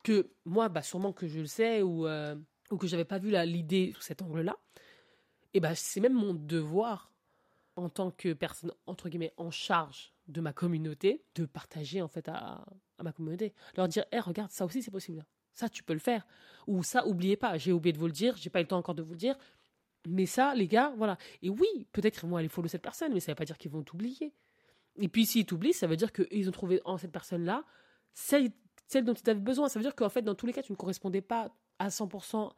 que 0.02 0.31
moi, 0.45 0.69
bah 0.69 0.83
sûrement 0.83 1.12
que 1.12 1.26
je 1.26 1.41
le 1.41 1.47
sais 1.47 1.83
ou 1.83 2.07
euh, 2.07 2.35
ou 2.71 2.76
que 2.76 2.87
j'avais 2.87 3.05
pas 3.05 3.19
vu 3.19 3.31
l'idée 3.45 3.93
sous 3.95 4.02
cet 4.02 4.23
angle-là. 4.23 4.57
Et 5.55 5.61
bah 5.61 5.75
c'est 5.75 6.00
même 6.00 6.14
mon 6.14 6.35
devoir 6.35 7.12
en 7.76 7.88
tant 7.88 8.11
que 8.11 8.33
personne, 8.33 8.73
entre 8.87 9.09
guillemets, 9.09 9.33
en 9.37 9.50
charge 9.50 10.12
de 10.29 10.41
ma 10.41 10.52
communauté, 10.52 11.25
de 11.35 11.47
partager 11.47 12.02
en 12.02 12.09
fait 12.09 12.29
à, 12.29 12.64
ma 13.02 13.12
communauté. 13.12 13.55
Leur 13.76 13.88
dire, 13.88 14.05
hé, 14.12 14.21
regarde, 14.21 14.50
ça 14.50 14.64
aussi 14.64 14.83
c'est 14.83 14.91
possible. 14.91 15.25
Ça, 15.55 15.69
tu 15.69 15.83
peux 15.83 15.93
le 15.93 15.99
faire. 15.99 16.27
Ou 16.67 16.83
ça, 16.83 17.07
oubliez 17.07 17.37
pas, 17.37 17.59
j'ai 17.59 17.73
oublié 17.73 17.93
de 17.93 17.99
vous 17.99 18.07
le 18.07 18.13
dire, 18.13 18.37
j'ai 18.37 18.51
pas 18.51 18.61
eu 18.61 18.63
le 18.63 18.69
temps 18.69 18.79
encore 18.79 18.95
de 18.95 19.03
vous 19.03 19.13
le 19.13 19.19
dire. 19.19 19.37
Mais 20.09 20.27
ça, 20.27 20.55
les 20.55 20.67
gars, 20.67 20.93
voilà. 20.97 21.17
Et 21.43 21.51
oui, 21.51 21.87
peut-être 21.93 22.19
qu'ils 22.19 22.29
vont 22.29 22.37
aller 22.37 22.49
follow 22.49 22.69
cette 22.69 22.83
personne, 22.83 23.13
mais 23.13 23.21
ça 23.21 23.33
veut 23.33 23.37
pas 23.37 23.45
dire 23.45 23.59
qu'ils 23.59 23.71
vont 23.71 23.83
t'oublier. 23.83 24.33
Et 24.97 25.09
puis 25.09 25.27
s'ils 25.27 25.47
t'oublient, 25.47 25.73
ça 25.73 25.87
veut 25.87 25.97
dire 25.97 26.13
qu'ils 26.13 26.49
ont 26.49 26.53
trouvé 26.53 26.81
en 26.85 26.99
cette 26.99 27.13
personne-là 27.13 27.65
celle, 28.15 28.51
celle 28.87 29.05
dont 29.05 29.15
ils 29.15 29.31
avaient 29.31 29.41
besoin. 29.41 29.69
Ça 29.69 29.79
veut 29.79 29.85
dire 29.85 29.95
qu'en 29.95 30.09
fait, 30.09 30.23
dans 30.23 30.35
tous 30.35 30.47
les 30.47 30.53
cas, 30.53 30.63
tu 30.63 30.73
ne 30.73 30.77
correspondais 30.77 31.23
pas 31.23 31.55
à 31.79 31.89
100% 31.89 32.53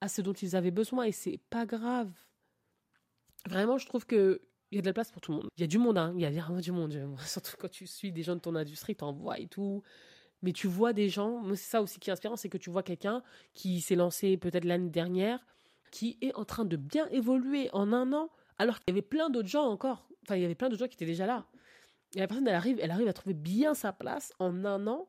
à 0.00 0.08
ce 0.08 0.20
dont 0.20 0.32
ils 0.32 0.54
avaient 0.54 0.70
besoin 0.70 1.04
et 1.04 1.12
c'est 1.12 1.40
pas 1.50 1.66
grave. 1.66 2.10
Vraiment, 3.46 3.78
je 3.78 3.86
trouve 3.86 4.06
que 4.06 4.42
il 4.70 4.76
y 4.76 4.78
a 4.78 4.82
de 4.82 4.86
la 4.86 4.92
place 4.92 5.10
pour 5.10 5.22
tout 5.22 5.32
le 5.32 5.38
monde. 5.38 5.48
Il 5.56 5.62
y 5.62 5.64
a 5.64 5.66
du 5.66 5.78
monde, 5.78 5.96
hein. 5.96 6.12
il 6.14 6.20
y 6.20 6.26
a 6.26 6.30
vraiment 6.30 6.60
du 6.60 6.72
monde. 6.72 6.94
Surtout 7.26 7.56
quand 7.58 7.70
tu 7.70 7.86
suis 7.86 8.12
des 8.12 8.22
gens 8.22 8.34
de 8.34 8.40
ton 8.40 8.54
industrie, 8.54 8.94
t'en 8.94 9.12
vois 9.12 9.38
et 9.38 9.46
tout. 9.46 9.82
Mais 10.42 10.52
tu 10.52 10.68
vois 10.68 10.92
des 10.92 11.08
gens, 11.08 11.42
c'est 11.50 11.56
ça 11.56 11.82
aussi 11.82 11.98
qui 11.98 12.10
est 12.10 12.12
inspirant, 12.12 12.36
c'est 12.36 12.48
que 12.48 12.58
tu 12.58 12.70
vois 12.70 12.82
quelqu'un 12.82 13.22
qui 13.54 13.80
s'est 13.80 13.96
lancé 13.96 14.36
peut-être 14.36 14.64
l'année 14.64 14.90
dernière, 14.90 15.44
qui 15.90 16.18
est 16.20 16.34
en 16.34 16.44
train 16.44 16.64
de 16.64 16.76
bien 16.76 17.08
évoluer 17.08 17.70
en 17.72 17.92
un 17.92 18.12
an, 18.12 18.30
alors 18.58 18.78
qu'il 18.78 18.88
y 18.88 18.92
avait 18.92 19.02
plein 19.02 19.30
d'autres 19.30 19.48
gens 19.48 19.64
encore. 19.64 20.08
Enfin, 20.22 20.36
il 20.36 20.42
y 20.42 20.44
avait 20.44 20.54
plein 20.54 20.68
d'autres 20.68 20.80
gens 20.80 20.88
qui 20.88 20.94
étaient 20.94 21.06
déjà 21.06 21.26
là. 21.26 21.46
Et 22.14 22.20
la 22.20 22.26
personne, 22.26 22.46
elle 22.46 22.54
arrive, 22.54 22.78
elle 22.80 22.90
arrive 22.90 23.08
à 23.08 23.12
trouver 23.12 23.34
bien 23.34 23.74
sa 23.74 23.92
place 23.92 24.32
en 24.38 24.64
un 24.64 24.86
an. 24.86 25.08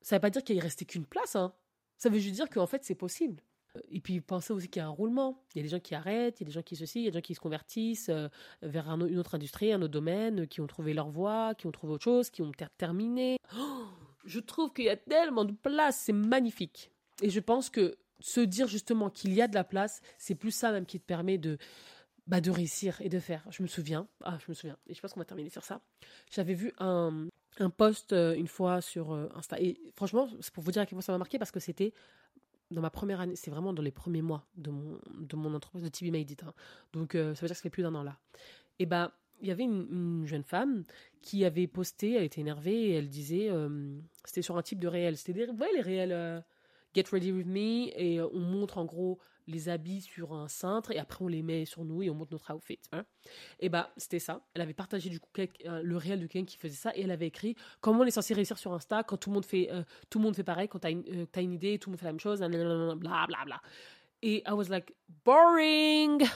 Ça 0.00 0.16
ne 0.16 0.18
veut 0.18 0.22
pas 0.22 0.30
dire 0.30 0.44
qu'il 0.44 0.58
restait 0.60 0.84
qu'une 0.84 1.06
place. 1.06 1.36
Hein. 1.36 1.54
Ça 1.96 2.08
veut 2.08 2.18
juste 2.18 2.34
dire 2.34 2.50
qu'en 2.50 2.66
fait, 2.66 2.84
c'est 2.84 2.94
possible. 2.94 3.42
Et 3.90 4.00
puis 4.00 4.20
pensez 4.20 4.52
aussi 4.52 4.68
qu'il 4.68 4.80
y 4.80 4.82
a 4.82 4.86
un 4.86 4.90
roulement. 4.90 5.42
Il 5.54 5.58
y 5.58 5.60
a 5.60 5.62
des 5.62 5.68
gens 5.68 5.80
qui 5.80 5.94
arrêtent, 5.94 6.40
il 6.40 6.44
y 6.44 6.46
a 6.46 6.48
des 6.48 6.52
gens 6.52 6.62
qui 6.62 6.76
ceci, 6.76 7.00
il 7.00 7.04
y 7.04 7.08
a 7.08 7.10
des 7.10 7.18
gens 7.18 7.22
qui 7.22 7.34
se 7.34 7.40
convertissent 7.40 8.08
euh, 8.08 8.28
vers 8.62 8.88
une 8.88 9.18
autre 9.18 9.34
industrie, 9.34 9.72
un 9.72 9.82
autre 9.82 9.92
domaine, 9.92 10.46
qui 10.46 10.60
ont 10.60 10.66
trouvé 10.66 10.94
leur 10.94 11.10
voie, 11.10 11.54
qui 11.54 11.66
ont 11.66 11.72
trouvé 11.72 11.94
autre 11.94 12.04
chose, 12.04 12.30
qui 12.30 12.42
ont 12.42 12.52
terminé. 12.78 13.36
Oh, 13.58 13.84
je 14.24 14.40
trouve 14.40 14.72
qu'il 14.72 14.84
y 14.84 14.90
a 14.90 14.96
tellement 14.96 15.44
de 15.44 15.52
place, 15.52 15.98
c'est 16.04 16.12
magnifique. 16.12 16.90
Et 17.22 17.30
je 17.30 17.40
pense 17.40 17.70
que 17.70 17.96
se 18.20 18.40
dire 18.40 18.68
justement 18.68 19.10
qu'il 19.10 19.32
y 19.34 19.42
a 19.42 19.48
de 19.48 19.54
la 19.54 19.64
place, 19.64 20.00
c'est 20.18 20.34
plus 20.34 20.50
ça 20.50 20.72
même 20.72 20.86
qui 20.86 20.98
te 20.98 21.04
permet 21.04 21.38
de, 21.38 21.58
bah, 22.26 22.40
de 22.40 22.50
réussir 22.50 23.00
et 23.00 23.08
de 23.08 23.18
faire. 23.18 23.44
Je 23.50 23.62
me 23.62 23.68
souviens, 23.68 24.08
ah, 24.22 24.38
je 24.44 24.46
me 24.48 24.54
souviens, 24.54 24.78
et 24.86 24.94
je 24.94 25.00
pense 25.00 25.12
qu'on 25.12 25.20
va 25.20 25.26
terminer 25.26 25.50
sur 25.50 25.64
ça. 25.64 25.80
J'avais 26.30 26.54
vu 26.54 26.72
un, 26.78 27.28
un 27.58 27.70
post 27.70 28.12
euh, 28.12 28.34
une 28.34 28.48
fois 28.48 28.80
sur 28.80 29.12
euh, 29.12 29.28
Insta, 29.34 29.60
et 29.60 29.78
franchement, 29.94 30.28
c'est 30.40 30.52
pour 30.52 30.64
vous 30.64 30.72
dire 30.72 30.82
à 30.82 30.86
quel 30.86 30.94
point 30.94 31.02
ça 31.02 31.12
m'a 31.12 31.18
marqué 31.18 31.38
parce 31.38 31.50
que 31.50 31.60
c'était 31.60 31.92
dans 32.74 32.82
ma 32.82 32.90
première 32.90 33.20
année, 33.20 33.36
c'est 33.36 33.50
vraiment 33.50 33.72
dans 33.72 33.82
les 33.82 33.90
premiers 33.90 34.22
mois 34.22 34.46
de 34.56 34.70
mon, 34.70 34.98
de 35.18 35.36
mon 35.36 35.54
entreprise 35.54 35.82
de 35.82 35.88
TV 35.88 36.10
Made 36.10 36.30
It. 36.30 36.42
Hein. 36.42 36.52
Donc, 36.92 37.14
euh, 37.14 37.34
ça 37.34 37.42
veut 37.42 37.46
dire 37.46 37.54
que 37.54 37.58
ça 37.58 37.62
fait 37.62 37.70
plus 37.70 37.82
d'un 37.82 37.94
an 37.94 38.02
là. 38.02 38.18
Et 38.78 38.86
bah, 38.86 39.12
il 39.40 39.48
y 39.48 39.50
avait 39.50 39.64
une, 39.64 40.26
jeune 40.26 40.42
femme 40.42 40.84
qui 41.22 41.44
avait 41.44 41.66
posté, 41.66 42.14
elle 42.14 42.24
était 42.24 42.40
énervée 42.40 42.90
et 42.90 42.92
elle 42.94 43.08
disait, 43.08 43.48
euh, 43.50 43.98
c'était 44.24 44.42
sur 44.42 44.56
un 44.56 44.62
type 44.62 44.80
de 44.80 44.88
réel. 44.88 45.16
C'était 45.16 45.46
des, 45.46 45.52
voyez 45.52 45.72
les 45.74 45.80
réels 45.80 46.12
euh, 46.12 46.40
Get 46.94 47.04
Ready 47.10 47.32
With 47.32 47.46
Me 47.46 47.98
et 47.98 48.20
on 48.20 48.40
montre 48.40 48.78
en 48.78 48.84
gros 48.84 49.18
les 49.46 49.68
habits 49.68 50.00
sur 50.00 50.32
un 50.32 50.48
cintre 50.48 50.90
et 50.90 50.98
après 50.98 51.24
on 51.24 51.28
les 51.28 51.42
met 51.42 51.64
sur 51.64 51.84
nous 51.84 52.02
et 52.02 52.10
on 52.10 52.14
monte 52.14 52.30
notre 52.30 52.52
outfit. 52.52 52.78
Hein. 52.92 53.04
Et 53.60 53.68
bah 53.68 53.90
c'était 53.96 54.18
ça. 54.18 54.40
Elle 54.54 54.62
avait 54.62 54.74
partagé 54.74 55.10
du 55.10 55.20
coup 55.20 55.30
euh, 55.38 55.82
le 55.82 55.96
réel 55.96 56.20
de 56.20 56.26
quelqu'un 56.26 56.46
qui 56.46 56.56
faisait 56.56 56.74
ça 56.74 56.96
et 56.96 57.02
elle 57.02 57.10
avait 57.10 57.26
écrit 57.26 57.56
comment 57.80 58.00
on 58.00 58.04
est 58.04 58.10
censé 58.10 58.34
réussir 58.34 58.58
sur 58.58 58.72
Insta 58.72 59.02
quand 59.02 59.16
tout 59.16 59.30
le 59.30 59.34
monde 59.34 59.46
fait 59.46 59.70
euh, 59.70 59.82
tout 60.10 60.18
le 60.18 60.24
monde 60.24 60.36
fait 60.36 60.44
pareil 60.44 60.68
quand 60.68 60.78
t'as 60.78 60.90
une, 60.90 61.04
euh, 61.08 61.26
as 61.34 61.40
une 61.40 61.52
idée 61.52 61.78
tout 61.78 61.90
le 61.90 61.92
monde 61.92 62.00
fait 62.00 62.06
la 62.06 62.12
même 62.12 62.20
chose 62.20 62.40
bla 62.40 63.26
bla 63.26 63.44
bla. 63.44 63.62
Et 64.22 64.42
I 64.46 64.52
was 64.52 64.68
like 64.68 64.94
boring. 65.24 66.26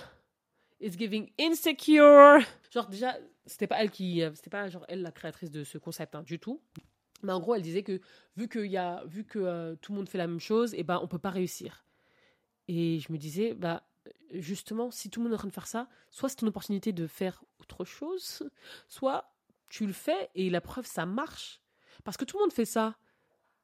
It's 0.80 0.96
giving 0.96 1.30
insecure. 1.40 2.40
Genre 2.70 2.86
déjà 2.88 3.16
c'était 3.46 3.66
pas 3.66 3.82
elle 3.82 3.90
qui 3.90 4.22
c'était 4.34 4.50
pas 4.50 4.68
genre 4.68 4.84
elle 4.88 5.02
la 5.02 5.12
créatrice 5.12 5.50
de 5.50 5.64
ce 5.64 5.78
concept 5.78 6.14
hein, 6.14 6.22
du 6.22 6.38
tout. 6.38 6.60
Mais 7.24 7.32
en 7.32 7.40
gros, 7.40 7.56
elle 7.56 7.62
disait 7.62 7.82
que 7.82 8.00
vu, 8.36 8.46
que 8.46 8.60
y 8.60 8.76
a, 8.76 9.02
vu 9.06 9.24
que 9.24 9.74
tout 9.82 9.90
le 9.90 9.96
monde 9.98 10.08
fait 10.08 10.18
la 10.18 10.28
même 10.28 10.38
chose, 10.38 10.72
et 10.74 10.78
eh 10.78 10.82
ben, 10.84 11.00
on 11.02 11.08
peut 11.08 11.18
pas 11.18 11.30
réussir. 11.30 11.84
Et 12.68 13.00
je 13.00 13.12
me 13.12 13.18
disais, 13.18 13.54
bah, 13.54 13.82
justement, 14.32 14.90
si 14.90 15.10
tout 15.10 15.20
le 15.20 15.24
monde 15.24 15.32
est 15.32 15.36
en 15.36 15.38
train 15.38 15.48
de 15.48 15.54
faire 15.54 15.66
ça, 15.66 15.88
soit 16.10 16.28
c'est 16.28 16.36
ton 16.36 16.46
opportunité 16.46 16.92
de 16.92 17.06
faire 17.06 17.42
autre 17.60 17.84
chose, 17.84 18.48
soit 18.88 19.32
tu 19.68 19.86
le 19.86 19.92
fais 19.92 20.30
et 20.34 20.50
la 20.50 20.60
preuve, 20.60 20.86
ça 20.86 21.06
marche. 21.06 21.60
Parce 22.04 22.16
que 22.16 22.24
tout 22.24 22.36
le 22.36 22.44
monde 22.44 22.52
fait 22.52 22.64
ça. 22.64 22.96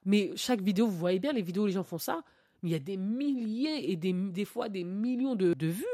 Mais 0.05 0.33
chaque 0.37 0.61
vidéo, 0.61 0.87
vous 0.87 0.99
voyez 0.99 1.19
bien, 1.19 1.33
les 1.33 1.43
vidéos, 1.43 1.67
les 1.67 1.73
gens 1.73 1.85
font 1.85 1.99
ça, 1.99 2.25
mais 2.63 2.71
il 2.71 2.73
y 2.73 2.77
a 2.77 2.81
des 2.81 2.97
milliers 2.97 3.91
et 3.91 3.97
des, 3.97 4.13
des 4.13 4.45
fois 4.45 4.69
des 4.69 4.85
millions 4.85 5.35
de, 5.35 5.55
de 5.55 5.67
vues. 5.67 5.85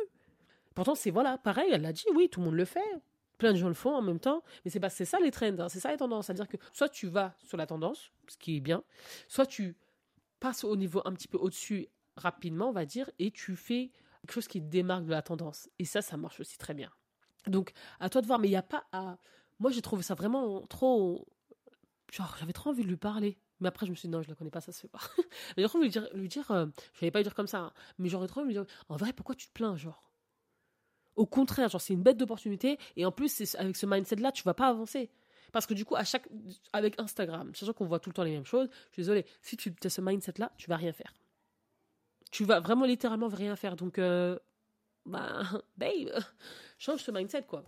Pourtant, 0.74 0.94
c'est 0.94 1.10
voilà, 1.10 1.38
pareil, 1.38 1.70
elle 1.72 1.82
l'a 1.82 1.92
dit, 1.92 2.04
oui, 2.14 2.28
tout 2.28 2.40
le 2.40 2.46
monde 2.46 2.54
le 2.54 2.64
fait. 2.64 2.80
Plein 3.38 3.52
de 3.52 3.58
gens 3.58 3.68
le 3.68 3.74
font 3.74 3.94
en 3.94 4.02
même 4.02 4.20
temps, 4.20 4.42
mais 4.64 4.70
c'est 4.70 4.86
c'est 4.90 5.06
ça 5.06 5.18
les 5.18 5.30
trends, 5.30 5.58
hein, 5.58 5.68
c'est 5.70 5.80
ça 5.80 5.90
les 5.90 5.96
tendances, 5.96 6.26
c'est-à-dire 6.26 6.46
que 6.46 6.58
soit 6.74 6.90
tu 6.90 7.06
vas 7.06 7.34
sur 7.42 7.56
la 7.56 7.66
tendance, 7.66 8.12
ce 8.28 8.36
qui 8.36 8.58
est 8.58 8.60
bien, 8.60 8.82
soit 9.28 9.46
tu 9.46 9.76
passes 10.40 10.62
au 10.62 10.76
niveau 10.76 11.00
un 11.06 11.14
petit 11.14 11.26
peu 11.26 11.38
au-dessus 11.38 11.88
rapidement, 12.16 12.68
on 12.68 12.72
va 12.72 12.86
dire, 12.86 13.10
et 13.18 13.30
tu 13.30 13.56
fais 13.56 13.90
quelque 14.20 14.32
chose 14.32 14.48
qui 14.48 14.60
démarque 14.60 15.04
de 15.04 15.10
la 15.10 15.22
tendance. 15.22 15.68
Et 15.78 15.84
ça, 15.84 16.02
ça 16.02 16.16
marche 16.16 16.40
aussi 16.40 16.58
très 16.58 16.74
bien. 16.74 16.90
Donc, 17.46 17.72
à 18.00 18.10
toi 18.10 18.20
de 18.20 18.26
voir, 18.26 18.38
mais 18.38 18.48
il 18.48 18.52
n'y 18.52 18.56
a 18.56 18.62
pas 18.62 18.84
à... 18.92 19.18
Moi, 19.58 19.70
j'ai 19.70 19.82
trouvé 19.82 20.02
ça 20.02 20.14
vraiment 20.14 20.66
trop... 20.66 21.26
Genre, 22.12 22.36
j'avais 22.38 22.52
trop 22.52 22.70
envie 22.70 22.82
de 22.82 22.88
lui 22.88 22.96
parler. 22.96 23.38
Mais 23.60 23.68
après, 23.68 23.86
je 23.86 23.90
me 23.90 23.96
suis 23.96 24.08
dit, 24.08 24.12
non, 24.12 24.22
je 24.22 24.28
la 24.28 24.34
connais 24.34 24.50
pas, 24.50 24.60
ça 24.60 24.72
se 24.72 24.80
fait 24.80 24.88
pas. 24.88 25.00
j'ai 25.56 25.64
trop 25.64 25.78
envie 25.78 25.90
de 25.90 26.00
lui 26.00 26.06
dire, 26.06 26.16
lui 26.16 26.28
dire 26.28 26.50
euh, 26.50 26.66
je 26.94 27.00
n'allais 27.00 27.10
pas 27.10 27.18
lui 27.18 27.24
dire 27.24 27.34
comme 27.34 27.46
ça, 27.46 27.58
hein, 27.58 27.72
mais 27.98 28.08
j'aurais 28.08 28.26
trop 28.26 28.40
envie 28.40 28.54
de 28.54 28.58
lui 28.58 28.66
dire, 28.66 28.74
en 28.88 28.96
vrai, 28.96 29.12
pourquoi 29.12 29.34
tu 29.34 29.46
te 29.46 29.52
plains, 29.52 29.76
genre? 29.76 30.10
Au 31.16 31.26
contraire, 31.26 31.68
genre, 31.68 31.80
c'est 31.80 31.92
une 31.92 32.02
bête 32.02 32.16
d'opportunité, 32.16 32.78
et 32.96 33.04
en 33.04 33.12
plus, 33.12 33.54
avec 33.56 33.76
ce 33.76 33.86
mindset-là, 33.86 34.32
tu 34.32 34.42
vas 34.44 34.54
pas 34.54 34.68
avancer. 34.68 35.10
Parce 35.52 35.66
que 35.66 35.74
du 35.74 35.84
coup, 35.84 35.96
à 35.96 36.04
chaque, 36.04 36.28
avec 36.72 36.98
Instagram, 36.98 37.54
sachant 37.54 37.72
qu'on 37.72 37.84
voit 37.84 38.00
tout 38.00 38.08
le 38.08 38.14
temps 38.14 38.22
les 38.22 38.30
mêmes 38.30 38.46
choses, 38.46 38.68
je 38.88 38.92
suis 38.94 39.02
désolée, 39.02 39.26
si 39.42 39.56
tu 39.56 39.74
as 39.84 39.90
ce 39.90 40.00
mindset-là, 40.00 40.52
tu 40.56 40.68
vas 40.68 40.76
rien 40.76 40.92
faire 40.92 41.12
tu 42.30 42.44
vas 42.44 42.60
vraiment 42.60 42.86
littéralement 42.86 43.28
rien 43.28 43.56
faire. 43.56 43.76
Donc, 43.76 43.98
euh, 43.98 44.38
bah, 45.06 45.42
babe, 45.76 46.10
change 46.78 47.02
ce 47.02 47.10
mindset, 47.10 47.42
quoi. 47.42 47.64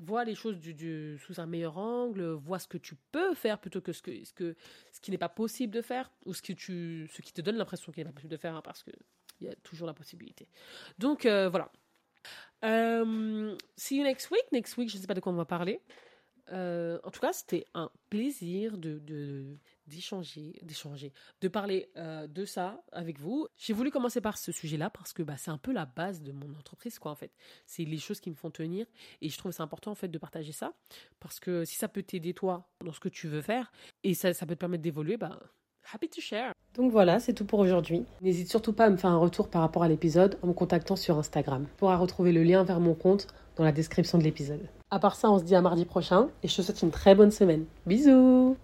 Vois 0.00 0.24
les 0.24 0.34
choses 0.34 0.58
du, 0.58 1.18
sous 1.24 1.38
un 1.40 1.46
meilleur 1.46 1.78
angle, 1.78 2.32
vois 2.32 2.58
ce 2.58 2.66
que 2.66 2.78
tu 2.78 2.96
peux 3.12 3.32
faire 3.34 3.60
plutôt 3.60 3.80
que 3.80 3.92
ce, 3.92 4.02
que, 4.02 4.24
ce, 4.24 4.32
que, 4.32 4.56
ce 4.90 5.00
qui 5.00 5.12
n'est 5.12 5.18
pas 5.18 5.28
possible 5.28 5.72
de 5.72 5.82
faire, 5.82 6.10
ou 6.26 6.34
ce, 6.34 6.42
que 6.42 6.52
tu, 6.52 7.08
ce 7.12 7.22
qui 7.22 7.32
te 7.32 7.40
donne 7.40 7.56
l'impression 7.56 7.92
qu'il 7.92 8.02
n'est 8.02 8.10
pas 8.10 8.14
possible 8.14 8.32
de 8.32 8.36
faire, 8.36 8.56
hein, 8.56 8.62
parce 8.62 8.82
qu'il 8.82 8.94
y 9.40 9.48
a 9.48 9.54
toujours 9.56 9.86
la 9.86 9.94
possibilité. 9.94 10.48
Donc, 10.98 11.26
euh, 11.26 11.48
voilà. 11.48 11.70
Euh, 12.64 13.56
see 13.76 13.98
you 13.98 14.02
next 14.02 14.30
week. 14.32 14.44
Next 14.50 14.76
week, 14.76 14.90
je 14.90 14.96
ne 14.96 15.00
sais 15.00 15.06
pas 15.06 15.14
de 15.14 15.20
quoi 15.20 15.32
on 15.32 15.36
va 15.36 15.44
parler. 15.44 15.80
en 16.50 17.10
tout 17.12 17.20
cas, 17.20 17.32
c'était 17.32 17.64
un 17.74 17.88
plaisir 18.10 18.76
de, 18.78 19.56
d'échanger, 19.86 20.58
d'échanger, 20.62 21.12
de 21.40 21.48
parler 21.48 21.90
euh, 21.96 22.26
de 22.26 22.44
ça 22.44 22.82
avec 22.92 23.20
vous. 23.20 23.46
J'ai 23.56 23.72
voulu 23.72 23.90
commencer 23.90 24.20
par 24.20 24.38
ce 24.38 24.52
sujet-là 24.52 24.90
parce 24.90 25.12
que 25.12 25.22
bah, 25.22 25.36
c'est 25.36 25.50
un 25.50 25.58
peu 25.58 25.72
la 25.72 25.86
base 25.86 26.22
de 26.22 26.32
mon 26.32 26.54
entreprise, 26.58 26.98
quoi, 26.98 27.10
en 27.10 27.16
fait. 27.16 27.32
C'est 27.66 27.84
les 27.84 27.98
choses 27.98 28.20
qui 28.20 28.30
me 28.30 28.34
font 28.34 28.50
tenir 28.50 28.86
et 29.20 29.28
je 29.28 29.38
trouve 29.38 29.52
c'est 29.52 29.62
important, 29.62 29.90
en 29.90 29.96
fait, 29.96 30.08
de 30.08 30.18
partager 30.18 30.52
ça 30.52 30.72
parce 31.20 31.40
que 31.40 31.64
si 31.64 31.76
ça 31.76 31.88
peut 31.88 32.02
t'aider, 32.02 32.34
toi, 32.34 32.68
dans 32.84 32.92
ce 32.92 33.00
que 33.00 33.08
tu 33.08 33.28
veux 33.28 33.42
faire 33.42 33.72
et 34.02 34.14
ça, 34.14 34.32
ça 34.32 34.46
peut 34.46 34.54
te 34.54 34.60
permettre 34.60 34.82
d'évoluer, 34.82 35.16
bah, 35.16 35.38
happy 35.92 36.08
to 36.08 36.20
share. 36.20 36.52
Donc 36.74 36.90
voilà, 36.90 37.20
c'est 37.20 37.34
tout 37.34 37.44
pour 37.44 37.60
aujourd'hui. 37.60 38.04
N'hésite 38.20 38.50
surtout 38.50 38.72
pas 38.72 38.86
à 38.86 38.90
me 38.90 38.96
faire 38.96 39.10
un 39.10 39.18
retour 39.18 39.48
par 39.48 39.62
rapport 39.62 39.82
à 39.82 39.88
l'épisode 39.88 40.38
en 40.42 40.48
me 40.48 40.52
contactant 40.52 40.96
sur 40.96 41.18
Instagram. 41.18 41.66
Tu 41.68 41.76
pourras 41.76 41.96
retrouver 41.96 42.32
le 42.32 42.42
lien 42.42 42.64
vers 42.64 42.80
mon 42.80 42.94
compte 42.94 43.28
dans 43.56 43.64
la 43.64 43.72
description 43.72 44.18
de 44.18 44.24
l'épisode. 44.24 44.68
À 44.90 44.98
part 44.98 45.14
ça, 45.14 45.30
on 45.30 45.38
se 45.38 45.44
dit 45.44 45.54
à 45.54 45.60
mardi 45.60 45.84
prochain 45.84 46.28
et 46.42 46.48
je 46.48 46.56
te 46.56 46.62
souhaite 46.62 46.82
une 46.82 46.90
très 46.90 47.14
bonne 47.14 47.30
semaine. 47.30 47.66
Bisous 47.86 48.56